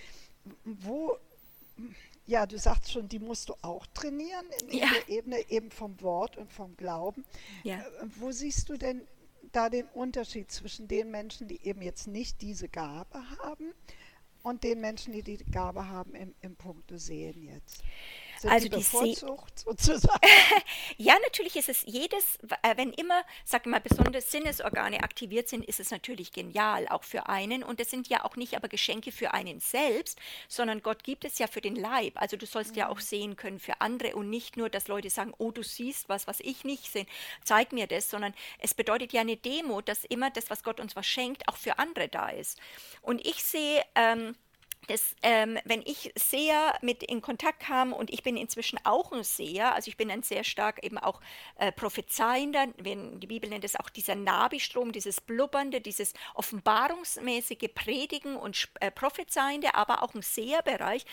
Wo, 0.64 1.16
ja, 2.32 2.46
du 2.46 2.58
sagst 2.58 2.90
schon, 2.90 3.08
die 3.08 3.18
musst 3.18 3.48
du 3.50 3.54
auch 3.62 3.86
trainieren 3.88 4.46
in 4.70 4.78
Ja. 4.78 4.86
der 4.90 5.08
Ebene 5.16 5.50
eben 5.50 5.70
vom 5.70 6.00
Wort 6.00 6.36
und 6.38 6.50
vom 6.50 6.74
Glauben. 6.76 7.24
Ja. 7.62 7.80
Äh, 7.80 7.84
Wo 8.18 8.32
siehst 8.32 8.68
du 8.70 8.76
denn 8.78 9.02
da 9.52 9.68
den 9.68 9.86
Unterschied 9.92 10.50
zwischen 10.50 10.88
den 10.88 11.10
Menschen, 11.10 11.46
die 11.46 11.60
eben 11.66 11.82
jetzt 11.82 12.06
nicht 12.06 12.40
diese 12.40 12.68
Gabe 12.68 13.18
haben 13.42 13.74
und 14.42 14.64
den 14.64 14.80
Menschen, 14.80 15.12
die 15.12 15.22
die 15.22 15.36
Gabe 15.50 15.88
haben 15.88 16.14
im, 16.14 16.34
im 16.40 16.56
Punkte 16.56 16.98
Sehen 16.98 17.42
jetzt? 17.42 17.82
Sind 18.42 18.50
Also 18.50 18.68
die 18.68 18.76
die 18.76 18.82
Se- 18.82 18.90
bevorzugt 18.90 19.58
sozusagen? 19.60 20.20
Ja, 20.98 21.14
natürlich 21.24 21.56
ist 21.56 21.68
es 21.68 21.82
jedes, 21.86 22.36
äh, 22.62 22.76
wenn 22.76 22.92
immer, 22.92 23.22
sag 23.44 23.66
mal, 23.66 23.80
besonders 23.80 24.30
Sinnesorgane 24.30 25.02
aktiviert 25.02 25.48
sind, 25.48 25.64
ist 25.64 25.80
es 25.80 25.90
natürlich 25.90 26.32
genial, 26.32 26.86
auch 26.88 27.04
für 27.04 27.28
einen. 27.28 27.62
Und 27.62 27.80
es 27.80 27.90
sind 27.90 28.08
ja 28.08 28.24
auch 28.24 28.36
nicht 28.36 28.54
aber 28.56 28.68
Geschenke 28.68 29.12
für 29.12 29.32
einen 29.32 29.60
selbst, 29.60 30.18
sondern 30.48 30.82
Gott 30.82 31.04
gibt 31.04 31.24
es 31.24 31.38
ja 31.38 31.46
für 31.46 31.60
den 31.60 31.76
Leib. 31.76 32.20
Also 32.20 32.36
du 32.36 32.46
sollst 32.46 32.76
ja 32.76 32.88
auch 32.88 33.00
sehen 33.00 33.36
können 33.36 33.58
für 33.60 33.80
andere 33.80 34.14
und 34.16 34.28
nicht 34.28 34.56
nur, 34.56 34.68
dass 34.68 34.88
Leute 34.88 35.08
sagen, 35.10 35.32
oh, 35.38 35.50
du 35.50 35.62
siehst 35.62 36.08
was, 36.08 36.26
was 36.26 36.40
ich 36.40 36.64
nicht 36.64 36.90
sehe, 36.92 37.06
zeig 37.44 37.72
mir 37.72 37.86
das, 37.86 38.10
sondern 38.10 38.34
es 38.58 38.74
bedeutet 38.74 39.12
ja 39.12 39.20
eine 39.22 39.36
Demo, 39.36 39.80
dass 39.80 40.04
immer 40.04 40.30
das, 40.30 40.50
was 40.50 40.62
Gott 40.62 40.80
uns 40.80 40.96
was 40.96 41.06
schenkt, 41.06 41.48
auch 41.48 41.56
für 41.56 41.78
andere 41.78 42.08
da 42.08 42.28
ist. 42.28 42.58
Und 43.02 43.24
ich 43.26 43.42
sehe, 43.42 43.82
ähm, 43.94 44.34
das, 44.88 45.14
ähm, 45.22 45.58
wenn 45.64 45.82
ich 45.82 46.12
Seher 46.16 46.76
mit 46.82 47.02
in 47.02 47.22
Kontakt 47.22 47.60
kam 47.60 47.92
und 47.92 48.12
ich 48.12 48.22
bin 48.22 48.36
inzwischen 48.36 48.78
auch 48.84 49.12
ein 49.12 49.22
Seher, 49.22 49.74
also 49.74 49.88
ich 49.88 49.96
bin 49.96 50.10
ein 50.10 50.22
sehr 50.22 50.44
stark 50.44 50.82
eben 50.84 50.98
auch 50.98 51.20
äh, 51.56 51.70
prophezeiender, 51.70 52.66
wenn 52.78 53.20
die 53.20 53.28
Bibel 53.28 53.48
nennt 53.48 53.64
es 53.64 53.76
auch 53.76 53.88
dieser 53.90 54.16
Nabistrom, 54.16 54.92
dieses 54.92 55.20
blubbernde, 55.20 55.80
dieses 55.80 56.14
offenbarungsmäßige 56.34 57.70
Predigen 57.74 58.36
und 58.36 58.68
äh, 58.80 58.90
prophezeiende, 58.90 59.74
aber 59.74 60.02
auch 60.02 60.14
ein 60.14 60.22
Seherbereich. 60.22 61.04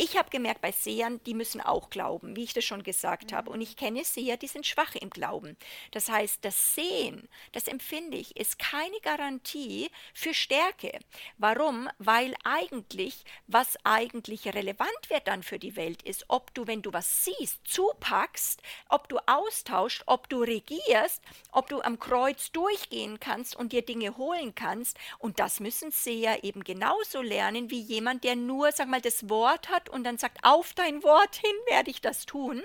Ich 0.00 0.16
habe 0.16 0.30
gemerkt, 0.30 0.60
bei 0.60 0.70
Sehern, 0.70 1.20
die 1.24 1.34
müssen 1.34 1.60
auch 1.60 1.90
glauben, 1.90 2.36
wie 2.36 2.44
ich 2.44 2.54
das 2.54 2.64
schon 2.64 2.84
gesagt 2.84 3.32
habe. 3.32 3.50
Und 3.50 3.60
ich 3.60 3.74
kenne 3.74 4.04
Seher, 4.04 4.36
die 4.36 4.46
sind 4.46 4.64
schwach 4.64 4.94
im 4.94 5.10
Glauben. 5.10 5.56
Das 5.90 6.08
heißt, 6.08 6.44
das 6.44 6.76
Sehen, 6.76 7.28
das 7.50 7.66
empfinde 7.66 8.16
ich, 8.16 8.36
ist 8.36 8.60
keine 8.60 9.00
Garantie 9.02 9.90
für 10.14 10.34
Stärke. 10.34 11.00
Warum? 11.36 11.88
Weil 11.98 12.36
eigentlich, 12.44 13.24
was 13.48 13.76
eigentlich 13.82 14.46
relevant 14.46 14.88
wird 15.08 15.26
dann 15.26 15.42
für 15.42 15.58
die 15.58 15.74
Welt 15.74 16.02
ist, 16.02 16.26
ob 16.28 16.54
du, 16.54 16.68
wenn 16.68 16.82
du 16.82 16.92
was 16.92 17.24
siehst, 17.24 17.66
zupackst, 17.66 18.62
ob 18.88 19.08
du 19.08 19.18
austauschst, 19.26 20.04
ob 20.06 20.28
du 20.28 20.42
regierst, 20.42 21.24
ob 21.50 21.68
du 21.70 21.80
am 21.80 21.98
Kreuz 21.98 22.52
durchgehen 22.52 23.18
kannst 23.18 23.56
und 23.56 23.72
dir 23.72 23.82
Dinge 23.82 24.16
holen 24.16 24.54
kannst. 24.54 24.96
Und 25.18 25.40
das 25.40 25.58
müssen 25.58 25.90
Seher 25.90 26.44
eben 26.44 26.62
genauso 26.62 27.20
lernen 27.20 27.68
wie 27.72 27.80
jemand, 27.80 28.22
der 28.22 28.36
nur, 28.36 28.70
sag 28.70 28.86
mal, 28.86 29.00
das 29.00 29.28
Wort 29.28 29.68
hat 29.68 29.87
Und 29.88 30.04
dann 30.04 30.18
sagt, 30.18 30.38
auf 30.42 30.74
dein 30.74 31.02
Wort 31.02 31.36
hin 31.36 31.56
werde 31.66 31.90
ich 31.90 32.00
das 32.00 32.26
tun. 32.26 32.62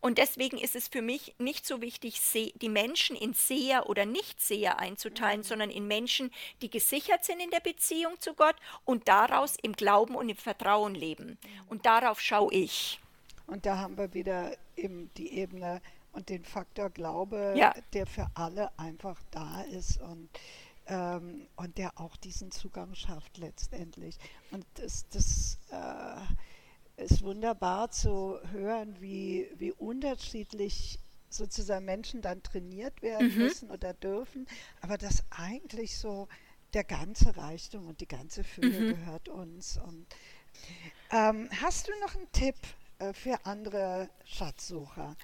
Und 0.00 0.16
deswegen 0.16 0.56
ist 0.56 0.76
es 0.76 0.88
für 0.88 1.02
mich 1.02 1.34
nicht 1.38 1.66
so 1.66 1.82
wichtig, 1.82 2.20
die 2.32 2.68
Menschen 2.68 3.16
in 3.16 3.34
Seher 3.34 3.88
oder 3.88 4.06
Nicht-Seher 4.06 4.78
einzuteilen, 4.78 5.40
mhm. 5.40 5.44
sondern 5.44 5.70
in 5.70 5.86
Menschen, 5.86 6.30
die 6.62 6.70
gesichert 6.70 7.24
sind 7.24 7.40
in 7.40 7.50
der 7.50 7.60
Beziehung 7.60 8.18
zu 8.18 8.34
Gott 8.34 8.56
und 8.84 9.08
daraus 9.08 9.56
im 9.62 9.74
Glauben 9.74 10.14
und 10.14 10.28
im 10.28 10.36
Vertrauen 10.36 10.94
leben. 10.94 11.38
Mhm. 11.42 11.68
Und 11.68 11.86
darauf 11.86 12.20
schaue 12.20 12.52
ich. 12.52 12.98
Und 13.46 13.66
da 13.66 13.78
haben 13.78 13.98
wir 13.98 14.14
wieder 14.14 14.56
eben 14.76 15.10
die 15.16 15.34
Ebene 15.34 15.82
und 16.12 16.28
den 16.28 16.44
Faktor 16.44 16.88
Glaube, 16.90 17.54
ja. 17.56 17.74
der 17.92 18.06
für 18.06 18.26
alle 18.34 18.70
einfach 18.78 19.20
da 19.30 19.62
ist 19.62 20.00
und, 20.00 20.30
ähm, 20.90 21.46
und 21.56 21.78
der 21.78 21.98
auch 21.98 22.16
diesen 22.16 22.50
Zugang 22.50 22.94
schafft 22.94 23.38
letztendlich. 23.38 24.18
Und 24.50 24.66
das, 24.74 25.08
das 25.08 25.58
äh, 25.70 27.02
ist 27.02 27.22
wunderbar 27.22 27.90
zu 27.90 28.38
hören, 28.50 29.00
wie, 29.00 29.48
wie 29.56 29.72
unterschiedlich 29.72 30.98
sozusagen 31.30 31.84
Menschen 31.84 32.22
dann 32.22 32.42
trainiert 32.42 33.02
werden 33.02 33.32
mhm. 33.32 33.38
müssen 33.38 33.70
oder 33.70 33.94
dürfen, 33.94 34.48
aber 34.80 34.98
dass 34.98 35.22
eigentlich 35.30 35.96
so 35.96 36.26
der 36.74 36.82
ganze 36.82 37.36
Reichtum 37.36 37.86
und 37.86 38.00
die 38.00 38.08
ganze 38.08 38.42
Fülle 38.42 38.80
mhm. 38.80 38.88
gehört 38.88 39.28
uns. 39.28 39.78
Und 39.78 40.06
ähm, 41.12 41.48
hast 41.62 41.86
du 41.86 41.92
noch 42.00 42.16
einen 42.16 42.30
Tipp 42.32 42.56
äh, 42.98 43.12
für 43.12 43.46
andere 43.46 44.10
Schatzsucher? 44.24 45.16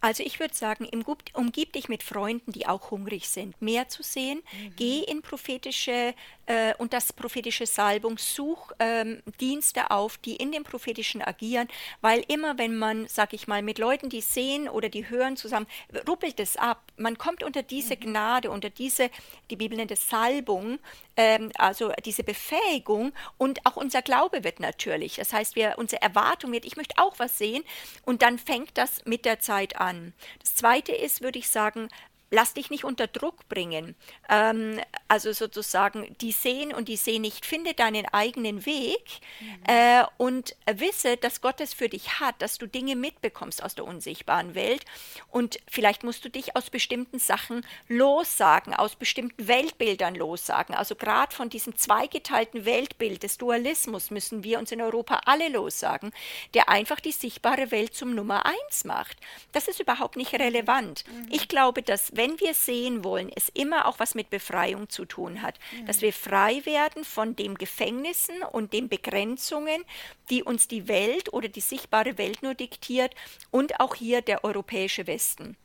Also 0.00 0.22
ich 0.22 0.40
würde 0.40 0.54
sagen, 0.54 0.88
umgib 1.34 1.74
dich 1.74 1.88
mit 1.88 2.02
Freunden, 2.02 2.52
die 2.52 2.66
auch 2.66 2.90
hungrig 2.90 3.28
sind, 3.28 3.60
mehr 3.60 3.88
zu 3.88 4.02
sehen. 4.02 4.38
Mhm. 4.52 4.72
Geh 4.76 5.00
in 5.00 5.20
prophetische 5.20 6.14
äh, 6.46 6.74
und 6.78 6.92
das 6.92 7.12
prophetische 7.12 7.66
Salbung, 7.66 8.16
such 8.16 8.72
ähm, 8.78 9.22
Dienste 9.40 9.90
auf, 9.90 10.16
die 10.18 10.36
in 10.36 10.52
dem 10.52 10.64
prophetischen 10.64 11.22
agieren, 11.22 11.68
weil 12.00 12.24
immer 12.28 12.58
wenn 12.58 12.76
man, 12.76 13.06
sag 13.08 13.34
ich 13.34 13.46
mal, 13.46 13.62
mit 13.62 13.78
Leuten, 13.78 14.08
die 14.08 14.22
sehen 14.22 14.68
oder 14.68 14.88
die 14.88 15.08
hören 15.08 15.36
zusammen, 15.36 15.66
ruppelt 16.08 16.40
es 16.40 16.56
ab. 16.56 16.82
Man 16.96 17.18
kommt 17.18 17.42
unter 17.42 17.62
diese 17.62 17.94
mhm. 17.94 18.00
Gnade, 18.00 18.50
unter 18.50 18.70
diese, 18.70 19.10
die 19.50 19.56
Bibel 19.56 19.76
nennt 19.76 19.90
es 19.90 20.08
Salbung, 20.08 20.78
ähm, 21.20 21.52
also 21.58 21.92
diese 22.06 22.24
Befähigung 22.24 23.12
und 23.36 23.66
auch 23.66 23.76
unser 23.76 24.00
Glaube 24.00 24.42
wird 24.44 24.60
natürlich. 24.60 25.16
Das 25.16 25.34
heißt, 25.34 25.56
wir, 25.56 25.74
unsere 25.76 26.00
Erwartung 26.00 26.52
wird, 26.52 26.64
ich 26.64 26.76
möchte 26.76 26.96
auch 26.96 27.18
was 27.18 27.36
sehen 27.36 27.62
und 28.06 28.22
dann 28.22 28.38
fängt 28.38 28.78
das 28.78 29.04
mit 29.04 29.26
der 29.26 29.40
Zeit 29.40 29.76
an 29.76 29.90
an. 29.90 30.12
Das 30.40 30.54
Zweite 30.54 30.92
ist, 30.92 31.22
würde 31.22 31.38
ich 31.38 31.48
sagen, 31.48 31.88
lass 32.30 32.54
dich 32.54 32.70
nicht 32.70 32.84
unter 32.84 33.06
Druck 33.06 33.48
bringen. 33.48 33.94
Ähm, 34.28 34.80
also 35.08 35.32
sozusagen, 35.32 36.16
die 36.20 36.32
sehen 36.32 36.72
und 36.72 36.88
die 36.88 36.96
sehen 36.96 37.22
nicht, 37.22 37.44
finde 37.44 37.74
deinen 37.74 38.06
eigenen 38.06 38.64
Weg 38.66 39.20
mhm. 39.40 39.62
äh, 39.66 40.04
und 40.16 40.56
wisse, 40.72 41.16
dass 41.16 41.40
Gott 41.40 41.60
es 41.60 41.74
für 41.74 41.88
dich 41.88 42.20
hat, 42.20 42.40
dass 42.40 42.58
du 42.58 42.66
Dinge 42.66 42.94
mitbekommst 42.94 43.62
aus 43.62 43.74
der 43.74 43.84
unsichtbaren 43.84 44.54
Welt. 44.54 44.84
Und 45.30 45.58
vielleicht 45.68 46.04
musst 46.04 46.24
du 46.24 46.30
dich 46.30 46.56
aus 46.56 46.70
bestimmten 46.70 47.18
Sachen 47.18 47.66
lossagen, 47.88 48.74
aus 48.74 48.94
bestimmten 48.94 49.48
Weltbildern 49.48 50.14
lossagen. 50.14 50.74
Also 50.74 50.94
gerade 50.94 51.34
von 51.34 51.50
diesem 51.50 51.76
zweigeteilten 51.76 52.64
Weltbild 52.64 53.22
des 53.24 53.38
Dualismus 53.38 54.10
müssen 54.10 54.44
wir 54.44 54.58
uns 54.58 54.70
in 54.70 54.80
Europa 54.80 55.22
alle 55.24 55.48
lossagen, 55.48 56.12
der 56.54 56.68
einfach 56.68 57.00
die 57.00 57.12
sichtbare 57.12 57.70
Welt 57.72 57.94
zum 57.94 58.14
Nummer 58.14 58.46
eins 58.46 58.84
macht. 58.84 59.16
Das 59.52 59.66
ist 59.66 59.80
überhaupt 59.80 60.16
nicht 60.16 60.32
relevant. 60.34 61.04
Mhm. 61.08 61.28
Ich 61.30 61.48
glaube, 61.48 61.82
dass 61.82 62.16
wenn 62.20 62.38
wir 62.38 62.52
sehen 62.52 63.02
wollen, 63.02 63.30
es 63.34 63.48
immer 63.48 63.86
auch 63.86 63.98
was 63.98 64.14
mit 64.14 64.28
Befreiung 64.28 64.90
zu 64.90 65.06
tun 65.06 65.40
hat, 65.40 65.58
mhm. 65.72 65.86
dass 65.86 66.02
wir 66.02 66.12
frei 66.12 66.60
werden 66.66 67.02
von 67.02 67.34
den 67.34 67.54
Gefängnissen 67.54 68.42
und 68.52 68.74
den 68.74 68.90
Begrenzungen, 68.90 69.82
die 70.28 70.42
uns 70.42 70.68
die 70.68 70.86
Welt 70.86 71.32
oder 71.32 71.48
die 71.48 71.62
sichtbare 71.62 72.18
Welt 72.18 72.42
nur 72.42 72.52
diktiert 72.52 73.14
und 73.50 73.80
auch 73.80 73.94
hier 73.94 74.20
der 74.20 74.44
europäische 74.44 75.06
Westen, 75.06 75.56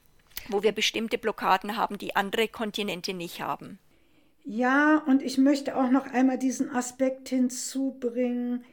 wo 0.48 0.63
wir 0.63 0.72
bestimmte 0.72 1.18
Blockaden 1.18 1.76
haben, 1.76 1.98
die 1.98 2.15
andere 2.15 2.48
Kontinente 2.48 3.13
nicht 3.13 3.41
haben. 3.41 3.78
Ja, 4.46 5.04
und 5.08 5.24
ich 5.24 5.38
möchte 5.38 5.76
auch 5.76 5.91
noch 5.91 6.06
einmal 6.06 6.38
diesen 6.38 6.70
Aspekt 6.70 7.28
hinzubringen. 7.28 8.63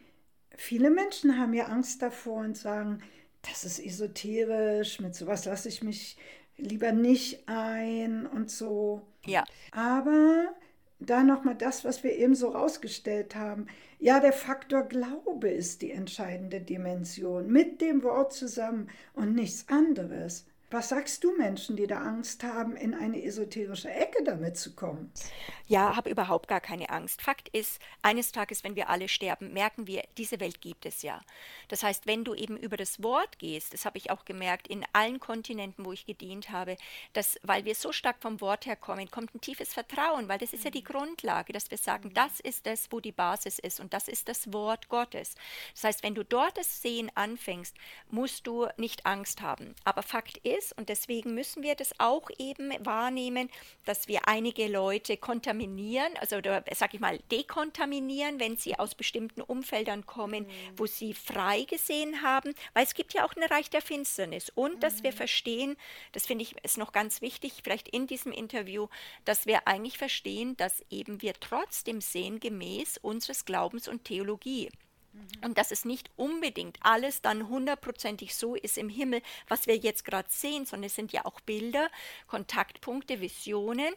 Viele 0.57 0.91
Menschen 0.91 1.37
haben 1.37 1.53
ja 1.53 1.65
Angst 1.65 2.01
davor 2.01 2.45
und 2.45 2.57
sagen, 2.57 3.03
das 3.51 3.65
ist 3.65 3.81
esoterisch, 3.81 5.01
mit 5.01 5.17
sowas 5.17 5.47
lasse 5.47 5.69
ich 5.69 5.83
mich 5.83 6.17
lieber 6.63 6.93
nicht 6.93 7.49
ein 7.49 8.27
und 8.27 8.51
so. 8.51 9.03
Ja. 9.25 9.45
Aber 9.73 10.55
da 11.07 11.23
nochmal 11.23 11.57
das, 11.57 11.85
was 11.85 12.05
wir 12.05 12.17
eben 12.17 12.35
so 12.35 12.49
rausgestellt 12.49 13.35
haben. 13.35 13.67
Ja, 13.99 14.21
der 14.21 14.33
Faktor 14.33 14.83
Glaube 14.83 15.49
ist 15.49 15.83
die 15.83 15.91
entscheidende 15.91 16.61
Dimension 16.61 17.51
mit 17.51 17.81
dem 17.81 18.03
Wort 18.03 18.33
zusammen 18.33 18.89
und 19.15 19.35
nichts 19.35 19.69
anderes. 19.69 20.47
Was 20.73 20.89
sagst 20.89 21.23
du 21.23 21.37
Menschen, 21.37 21.77
die 21.77 21.87
da 21.87 21.99
Angst 21.99 22.43
haben, 22.45 22.77
in 22.77 22.95
eine 22.95 23.23
esoterische 23.23 23.91
Ecke 23.91 24.25
damit 24.25 24.57
zu 24.57 24.75
kommen? 24.75 25.13
Ja, 25.67 25.97
habe 25.97 26.09
überhaupt 26.09 26.49
gar 26.49 26.61
keine 26.61 26.89
Angst. 26.89 27.21
Fakt 27.21 27.49
ist, 27.51 27.79
eines 28.01 28.33
Tages, 28.33 28.65
wenn 28.65 28.75
wir 28.75 28.89
alle 28.89 29.09
sterben, 29.09 29.53
merken 29.53 29.87
wir, 29.87 30.03
diese 30.17 30.41
Welt 30.41 30.63
gibt 30.63 30.87
es 30.87 31.03
ja. 31.03 31.21
Das 31.69 31.83
heißt, 31.83 32.07
wenn 32.07 32.25
du 32.25 32.35
eben 32.35 32.57
über 32.57 32.79
das 32.79 33.03
Wort 33.03 33.39
gehst, 33.39 33.75
das 33.75 33.85
habe 33.85 33.99
ich 33.99 34.11
auch 34.11 34.25
gemerkt 34.25 34.67
in 34.67 34.85
allen 34.95 35.21
Kontinenten, 35.21 35.85
wo 35.85 35.93
ich 35.93 36.07
gedient 36.07 36.51
habe, 36.51 36.79
dass, 37.13 37.39
weil 37.43 37.67
wir 37.67 37.75
so 37.75 37.93
stark 37.93 38.17
vom 38.21 38.41
Wort 38.41 38.65
her 38.65 38.77
kommen, 38.77 39.11
kommt 39.11 39.35
ein 39.35 39.43
tiefes 39.43 39.75
Vertrauen, 39.75 40.29
weil 40.29 40.39
das 40.39 40.55
ist 40.55 40.65
ja 40.65 40.71
die 40.71 40.85
Grundlage, 40.85 41.53
dass 41.53 41.71
wir 41.71 41.79
sagen, 41.79 42.15
das 42.15 42.41
ist 42.41 42.67
das, 42.67 42.89
wo 42.91 43.01
die 43.01 43.13
Basis 43.13 43.59
ist 43.59 43.79
und 43.79 43.93
das 43.93 44.09
ist 44.09 44.29
das 44.29 44.53
Wort 44.55 44.89
Gottes. 44.89 45.35
Das 45.75 45.85
heißt, 45.85 46.03
wenn 46.03 46.15
du 46.15 46.25
dort 46.25 46.57
das 46.57 46.81
Sehen 46.81 47.13
anfängst, 47.15 47.77
musst 48.11 48.47
du 48.47 48.69
nicht 48.79 49.05
Angst 49.05 49.43
haben. 49.43 49.75
Aber 49.85 50.03
Fakt 50.03 50.39
ist, 50.39 50.62
ist. 50.63 50.77
Und 50.79 50.89
deswegen 50.89 51.35
müssen 51.35 51.63
wir 51.63 51.75
das 51.75 51.93
auch 51.99 52.31
eben 52.39 52.73
wahrnehmen, 52.85 53.51
dass 53.85 54.09
wir 54.09 54.29
einige 54.29 54.69
Leute 54.69 55.17
kontaminieren, 55.17 56.17
also 56.21 56.37
oder, 56.37 56.65
sag 56.75 56.95
ich 56.95 57.01
mal, 57.01 57.19
dekontaminieren, 57.31 58.41
wenn 58.41 58.57
sie 58.57 58.79
aus 58.79 58.95
bestimmten 58.95 59.43
Umfeldern 59.43 60.07
kommen, 60.07 60.45
mhm. 60.45 60.49
wo 60.77 60.87
sie 60.87 61.15
frei 61.15 61.63
gesehen 61.65 62.23
haben, 62.23 62.55
weil 62.75 62.85
es 62.85 62.95
gibt 62.95 63.15
ja 63.15 63.25
auch 63.25 63.35
ein 63.37 63.45
Reich 63.45 63.71
der 63.71 63.83
Finsternis. 63.83 64.51
Und 64.55 64.77
mhm. 64.77 64.81
dass 64.81 65.03
wir 65.03 65.13
mhm. 65.13 65.17
verstehen, 65.17 65.77
das 66.13 66.27
finde 66.27 66.45
ich 66.45 66.55
ist 66.63 66.79
noch 66.79 66.93
ganz 66.93 67.21
wichtig, 67.21 67.61
vielleicht 67.63 67.89
in 67.89 68.07
diesem 68.07 68.33
Interview, 68.33 68.89
dass 69.25 69.47
wir 69.47 69.67
eigentlich 69.67 69.99
verstehen, 69.99 70.57
dass 70.57 70.85
eben 70.91 71.23
wir 71.23 71.35
trotzdem 71.35 72.01
sehen 72.01 72.41
gemäß 72.41 72.99
unseres 72.99 73.45
Glaubens 73.45 73.89
und 73.89 74.05
Theologie. 74.05 74.71
Und 75.45 75.59
dass 75.59 75.71
es 75.71 75.85
nicht 75.85 76.11
unbedingt 76.17 76.79
alles 76.83 77.21
dann 77.21 77.49
hundertprozentig 77.49 78.35
so 78.35 78.55
ist 78.55 78.79
im 78.79 78.89
Himmel, 78.89 79.21
was 79.49 79.67
wir 79.67 79.77
jetzt 79.77 80.05
gerade 80.05 80.29
sehen, 80.31 80.65
sondern 80.65 80.87
es 80.87 80.95
sind 80.95 81.13
ja 81.13 81.25
auch 81.25 81.41
Bilder, 81.41 81.91
Kontaktpunkte, 82.29 83.21
Visionen, 83.21 83.93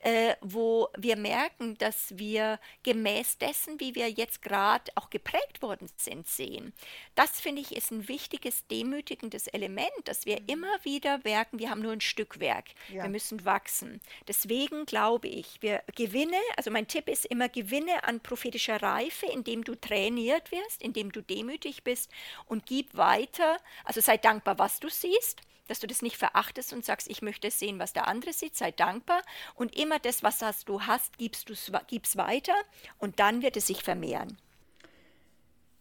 äh, 0.00 0.34
wo 0.40 0.88
wir 0.96 1.16
merken, 1.16 1.76
dass 1.78 2.16
wir 2.18 2.60
gemäß 2.82 3.38
dessen, 3.38 3.80
wie 3.80 3.94
wir 3.94 4.10
jetzt 4.10 4.42
gerade 4.42 4.92
auch 4.94 5.10
geprägt 5.10 5.62
worden 5.62 5.88
sind, 5.96 6.26
sehen. 6.26 6.72
Das 7.14 7.40
finde 7.40 7.62
ich 7.62 7.74
ist 7.74 7.90
ein 7.90 8.08
wichtiges, 8.08 8.66
demütigendes 8.66 9.46
Element, 9.48 9.90
dass 10.04 10.26
wir 10.26 10.40
mhm. 10.40 10.46
immer 10.48 10.84
wieder 10.84 11.20
merken, 11.24 11.58
wir 11.58 11.70
haben 11.70 11.82
nur 11.82 11.92
ein 11.92 12.00
Stückwerk, 12.00 12.66
ja. 12.88 13.04
wir 13.04 13.10
müssen 13.10 13.44
wachsen. 13.44 14.00
Deswegen 14.26 14.84
glaube 14.84 15.28
ich, 15.28 15.62
wir 15.62 15.82
gewinne, 15.96 16.36
also 16.56 16.70
mein 16.70 16.86
Tipp 16.86 17.08
ist 17.08 17.24
immer, 17.24 17.48
gewinne 17.48 18.04
an 18.04 18.20
prophetischer 18.20 18.82
Reife, 18.82 19.26
indem 19.26 19.64
du 19.64 19.74
trainiert 19.74 20.50
wirst, 20.52 20.57
indem 20.82 21.12
du 21.12 21.22
demütig 21.22 21.84
bist 21.84 22.10
und 22.46 22.66
gib 22.66 22.96
weiter, 22.96 23.58
also 23.84 24.00
sei 24.00 24.16
dankbar, 24.16 24.58
was 24.58 24.80
du 24.80 24.88
siehst 24.88 25.42
dass 25.68 25.80
du 25.80 25.86
das 25.86 26.02
nicht 26.02 26.16
verachtest 26.16 26.72
und 26.72 26.84
sagst, 26.84 27.08
ich 27.08 27.22
möchte 27.22 27.50
sehen, 27.50 27.78
was 27.78 27.92
der 27.92 28.08
andere 28.08 28.32
sieht, 28.32 28.56
sei 28.56 28.72
dankbar 28.72 29.22
und 29.54 29.78
immer 29.78 29.98
das, 29.98 30.22
was 30.22 30.64
du 30.64 30.82
hast, 30.82 31.18
gibst 31.18 31.48
du 31.48 31.54
gib's 31.86 32.16
weiter 32.16 32.54
und 32.98 33.20
dann 33.20 33.42
wird 33.42 33.56
es 33.56 33.68
sich 33.68 33.82
vermehren. 33.82 34.38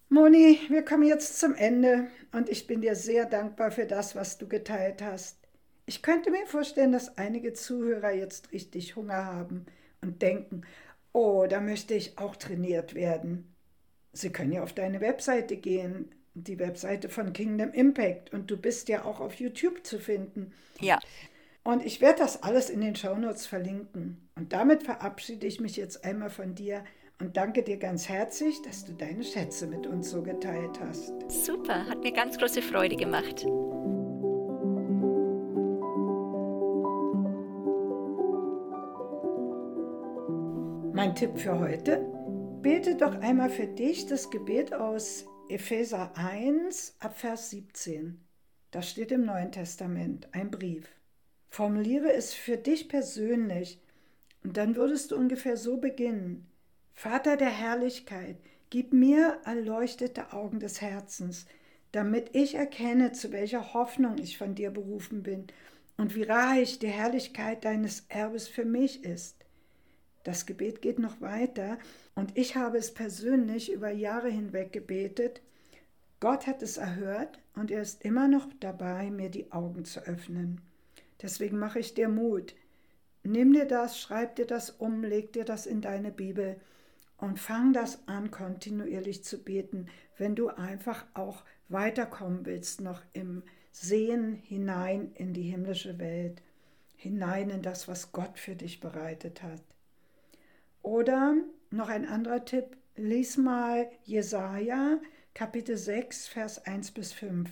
Moni, 0.10 0.60
wir 0.70 0.86
kommen 0.86 1.04
jetzt 1.04 1.40
zum 1.40 1.56
Ende 1.56 2.08
und 2.32 2.48
ich 2.48 2.68
bin 2.68 2.82
dir 2.82 2.96
sehr 2.96 3.26
dankbar 3.26 3.72
für 3.72 3.86
das, 3.86 4.16
was 4.16 4.38
du 4.38 4.48
geteilt 4.48 5.02
hast. 5.02 5.38
Ich 5.86 6.02
könnte 6.02 6.32
mir 6.32 6.46
vorstellen, 6.46 6.92
dass 6.92 7.18
einige 7.18 7.54
Zuhörer 7.54 8.12
jetzt 8.12 8.52
richtig 8.52 8.96
Hunger 8.96 9.26
haben 9.26 9.66
und 10.02 10.22
denken, 10.22 10.62
oh, 11.12 11.46
da 11.50 11.60
möchte 11.60 11.94
ich 11.94 12.18
auch 12.18 12.36
trainiert 12.36 12.94
werden. 12.94 13.54
Sie 14.18 14.32
können 14.32 14.52
ja 14.52 14.64
auf 14.64 14.74
deine 14.74 15.00
Webseite 15.00 15.58
gehen, 15.58 16.10
die 16.34 16.58
Webseite 16.58 17.08
von 17.08 17.34
Kingdom 17.34 17.72
Impact 17.72 18.34
und 18.34 18.50
du 18.50 18.58
bist 18.58 18.90
ja 18.90 19.06
auch 19.06 19.20
auf 19.20 19.36
YouTube 19.36 19.86
zu 19.86 20.00
finden. 20.00 20.54
Ja. 20.80 21.00
Und 21.64 21.86
ich 21.86 22.02
werde 22.02 22.20
das 22.20 22.42
alles 22.42 22.70
in 22.70 22.82
den 22.82 22.96
Shownotes 22.96 23.46
verlinken. 23.46 24.28
Und 24.36 24.54
damit 24.54 24.84
verabschiede 24.84 25.46
ich 25.46 25.60
mich 25.60 25.78
jetzt 25.78 26.04
einmal 26.04 26.32
von 26.32 26.56
dir 26.56 26.84
und 27.20 27.38
danke 27.38 27.62
dir 27.62 27.78
ganz 27.78 28.10
herzlich, 28.10 28.62
dass 28.64 28.86
du 28.86 28.94
deine 28.94 29.24
Schätze 29.24 29.68
mit 29.68 29.86
uns 29.86 30.10
so 30.10 30.24
geteilt 30.24 30.80
hast. 30.80 31.14
Super, 31.28 31.86
hat 31.88 32.02
mir 32.02 32.12
ganz 32.12 32.38
große 32.40 32.62
Freude 32.62 32.96
gemacht. 32.96 33.46
Mein 40.94 41.14
Tipp 41.14 41.38
für 41.38 41.60
heute, 41.60 42.17
Bete 42.62 42.96
doch 42.96 43.16
einmal 43.22 43.50
für 43.50 43.68
dich 43.68 44.08
das 44.08 44.30
Gebet 44.32 44.74
aus 44.74 45.26
Epheser 45.48 46.12
1 46.18 46.96
ab 47.00 47.18
Vers 47.18 47.52
17. 47.52 48.20
Das 48.72 48.90
steht 48.90 49.12
im 49.12 49.26
Neuen 49.26 49.52
Testament, 49.52 50.28
ein 50.34 50.50
Brief. 50.50 50.88
Formuliere 51.50 52.12
es 52.12 52.34
für 52.34 52.58
dich 52.58 52.90
persönlich 52.90 53.80
und 54.44 54.58
dann 54.58 54.76
würdest 54.76 55.12
du 55.12 55.18
ungefähr 55.18 55.56
so 55.56 55.78
beginnen. 55.78 56.48
Vater 56.94 57.38
der 57.38 57.52
Herrlichkeit, 57.52 58.38
gib 58.72 58.92
mir 58.92 59.40
erleuchtete 59.46 60.34
Augen 60.34 60.60
des 60.60 60.82
Herzens, 60.82 61.46
damit 61.92 62.36
ich 62.36 62.56
erkenne, 62.56 63.12
zu 63.12 63.32
welcher 63.32 63.76
Hoffnung 63.76 64.18
ich 64.18 64.38
von 64.38 64.56
dir 64.56 64.72
berufen 64.72 65.22
bin 65.22 65.46
und 65.96 66.16
wie 66.16 66.24
reich 66.24 66.80
die 66.80 66.88
Herrlichkeit 66.88 67.66
deines 67.66 68.06
Erbes 68.10 68.48
für 68.48 68.66
mich 68.66 69.04
ist. 69.04 69.47
Das 70.28 70.46
Gebet 70.46 70.82
geht 70.82 71.00
noch 71.00 71.22
weiter 71.22 71.78
und 72.14 72.38
ich 72.38 72.58
habe 72.58 72.78
es 72.78 72.94
persönlich 72.94 73.72
über 73.72 73.92
Jahre 73.92 74.28
hinweg 74.28 74.74
gebetet. 74.74 75.42
Gott 76.20 76.48
hat 76.48 76.62
es 76.62 76.76
erhört 76.76 77.40
und 77.56 77.72
er 77.72 77.82
ist 77.82 78.04
immer 78.04 78.28
noch 78.28 78.46
dabei, 78.60 79.10
mir 79.10 79.30
die 79.30 79.54
Augen 79.54 79.86
zu 79.86 80.02
öffnen. 80.02 80.60
Deswegen 81.22 81.58
mache 81.58 81.80
ich 81.80 81.94
dir 81.94 82.10
Mut. 82.10 82.56
Nimm 83.24 83.54
dir 83.54 83.64
das, 83.64 84.02
schreib 84.02 84.36
dir 84.36 84.46
das 84.46 84.70
um, 84.70 85.02
leg 85.02 85.32
dir 85.32 85.46
das 85.46 85.66
in 85.66 85.80
deine 85.80 86.12
Bibel 86.12 86.60
und 87.16 87.40
fang 87.40 87.72
das 87.72 88.06
an, 88.10 88.30
kontinuierlich 88.30 89.24
zu 89.24 89.42
beten, 89.42 89.88
wenn 90.18 90.36
du 90.36 90.50
einfach 90.50 91.06
auch 91.14 91.46
weiterkommen 91.70 92.46
willst, 92.46 92.82
noch 92.82 93.02
im 93.14 93.44
Sehen 93.72 94.34
hinein 94.34 95.10
in 95.14 95.34
die 95.34 95.44
himmlische 95.44 96.00
Welt, 96.00 96.42
hinein 96.98 97.50
in 97.50 97.62
das, 97.62 97.88
was 97.88 98.12
Gott 98.12 98.38
für 98.38 98.58
dich 98.58 98.82
bereitet 98.82 99.42
hat. 99.42 99.62
Oder 100.88 101.36
noch 101.70 101.90
ein 101.90 102.08
anderer 102.08 102.46
Tipp, 102.46 102.78
lies 102.96 103.36
mal 103.36 103.90
Jesaja, 104.06 105.02
Kapitel 105.34 105.76
6, 105.76 106.30
Vers 106.30 106.66
1 106.66 106.92
bis 106.92 107.12
5. 107.12 107.50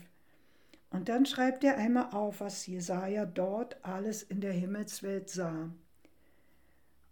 Und 0.90 1.10
dann 1.10 1.26
schreibt 1.26 1.66
er 1.66 1.76
einmal 1.76 2.12
auf, 2.14 2.40
was 2.40 2.66
Jesaja 2.66 3.26
dort 3.26 3.84
alles 3.84 4.24
in 4.24 4.40
der 4.40 4.54
Himmelswelt 4.54 5.30
sah. 5.30 5.70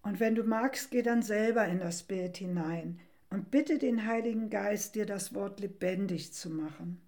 Und 0.01 0.21
wenn 0.21 0.33
du 0.33 0.43
magst, 0.43 0.91
geh 0.91 1.01
dann 1.01 1.23
selber 1.23 1.65
in 1.65 1.79
das 1.79 2.03
Bild 2.03 2.37
hinein 2.37 3.01
und 3.29 3.51
bitte 3.51 3.77
den 3.77 4.05
Heiligen 4.07 4.49
Geist, 4.49 4.95
dir 4.95 5.05
das 5.05 5.35
Wort 5.35 5.59
lebendig 5.59 6.31
zu 6.31 6.49
machen. 6.49 7.01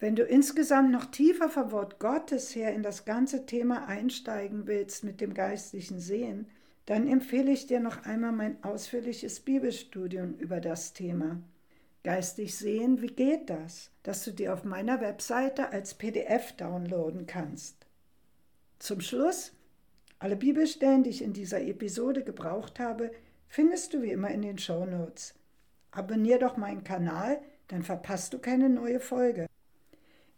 Wenn 0.00 0.16
du 0.16 0.24
insgesamt 0.24 0.90
noch 0.90 1.06
tiefer 1.12 1.48
vom 1.48 1.70
Wort 1.70 2.00
Gottes 2.00 2.56
her 2.56 2.74
in 2.74 2.82
das 2.82 3.04
ganze 3.04 3.46
Thema 3.46 3.86
einsteigen 3.86 4.66
willst 4.66 5.04
mit 5.04 5.20
dem 5.20 5.32
geistlichen 5.32 6.00
Sehen, 6.00 6.48
dann 6.86 7.08
empfehle 7.08 7.50
ich 7.50 7.66
dir 7.66 7.80
noch 7.80 8.04
einmal 8.04 8.32
mein 8.32 8.62
ausführliches 8.62 9.40
Bibelstudium 9.40 10.34
über 10.38 10.60
das 10.60 10.92
Thema. 10.92 11.40
Geistig 12.04 12.54
sehen, 12.54 13.02
wie 13.02 13.08
geht 13.08 13.50
das? 13.50 13.90
Das 14.04 14.24
du 14.24 14.30
dir 14.30 14.54
auf 14.54 14.62
meiner 14.62 15.00
Webseite 15.00 15.70
als 15.70 15.94
PDF 15.94 16.52
downloaden 16.52 17.26
kannst. 17.26 17.86
Zum 18.78 19.00
Schluss, 19.00 19.52
alle 20.20 20.36
Bibelstellen, 20.36 21.02
die 21.02 21.10
ich 21.10 21.22
in 21.22 21.32
dieser 21.32 21.60
Episode 21.60 22.22
gebraucht 22.22 22.78
habe, 22.78 23.10
findest 23.48 23.92
du 23.92 24.02
wie 24.02 24.12
immer 24.12 24.30
in 24.30 24.42
den 24.42 24.58
Show 24.58 24.86
Notes. 24.86 25.34
Abonnier 25.90 26.38
doch 26.38 26.56
meinen 26.56 26.84
Kanal, 26.84 27.40
dann 27.66 27.82
verpasst 27.82 28.32
du 28.32 28.38
keine 28.38 28.68
neue 28.68 29.00
Folge. 29.00 29.46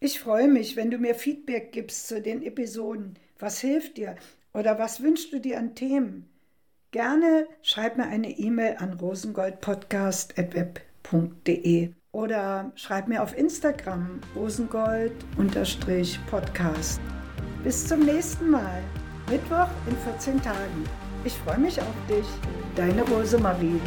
Ich 0.01 0.21
freue 0.21 0.49
mich, 0.49 0.77
wenn 0.77 0.91
du 0.91 0.97
mir 0.97 1.15
Feedback 1.15 1.73
gibst 1.73 2.09
zu 2.09 2.23
den 2.23 2.43
Episoden. 2.43 3.19
Was 3.39 3.61
hilft 3.61 3.99
dir 3.99 4.17
oder 4.55 4.79
was 4.79 5.03
wünschst 5.03 5.33
du 5.33 5.41
dir 5.41 5.59
an 5.59 5.75
Themen? 5.75 6.31
Gerne 6.91 7.47
schreib 7.61 7.99
mir 7.99 8.07
eine 8.07 8.31
E-Mail 8.31 8.77
an 8.79 8.95
rosengoldpodcast.web.de 8.95 11.93
oder 12.13 12.73
schreib 12.77 13.09
mir 13.09 13.23
auf 13.23 13.37
Instagram 13.37 14.23
rosengold-podcast. 14.35 17.03
Bis 17.63 17.87
zum 17.87 18.07
nächsten 18.07 18.49
Mal, 18.49 18.83
Mittwoch 19.29 19.69
in 19.87 19.99
14 19.99 20.43
Tagen. 20.43 20.85
Ich 21.25 21.35
freue 21.35 21.59
mich 21.59 21.79
auf 21.79 21.95
dich, 22.09 22.25
deine 22.75 23.03
Rosemarie. 23.03 23.83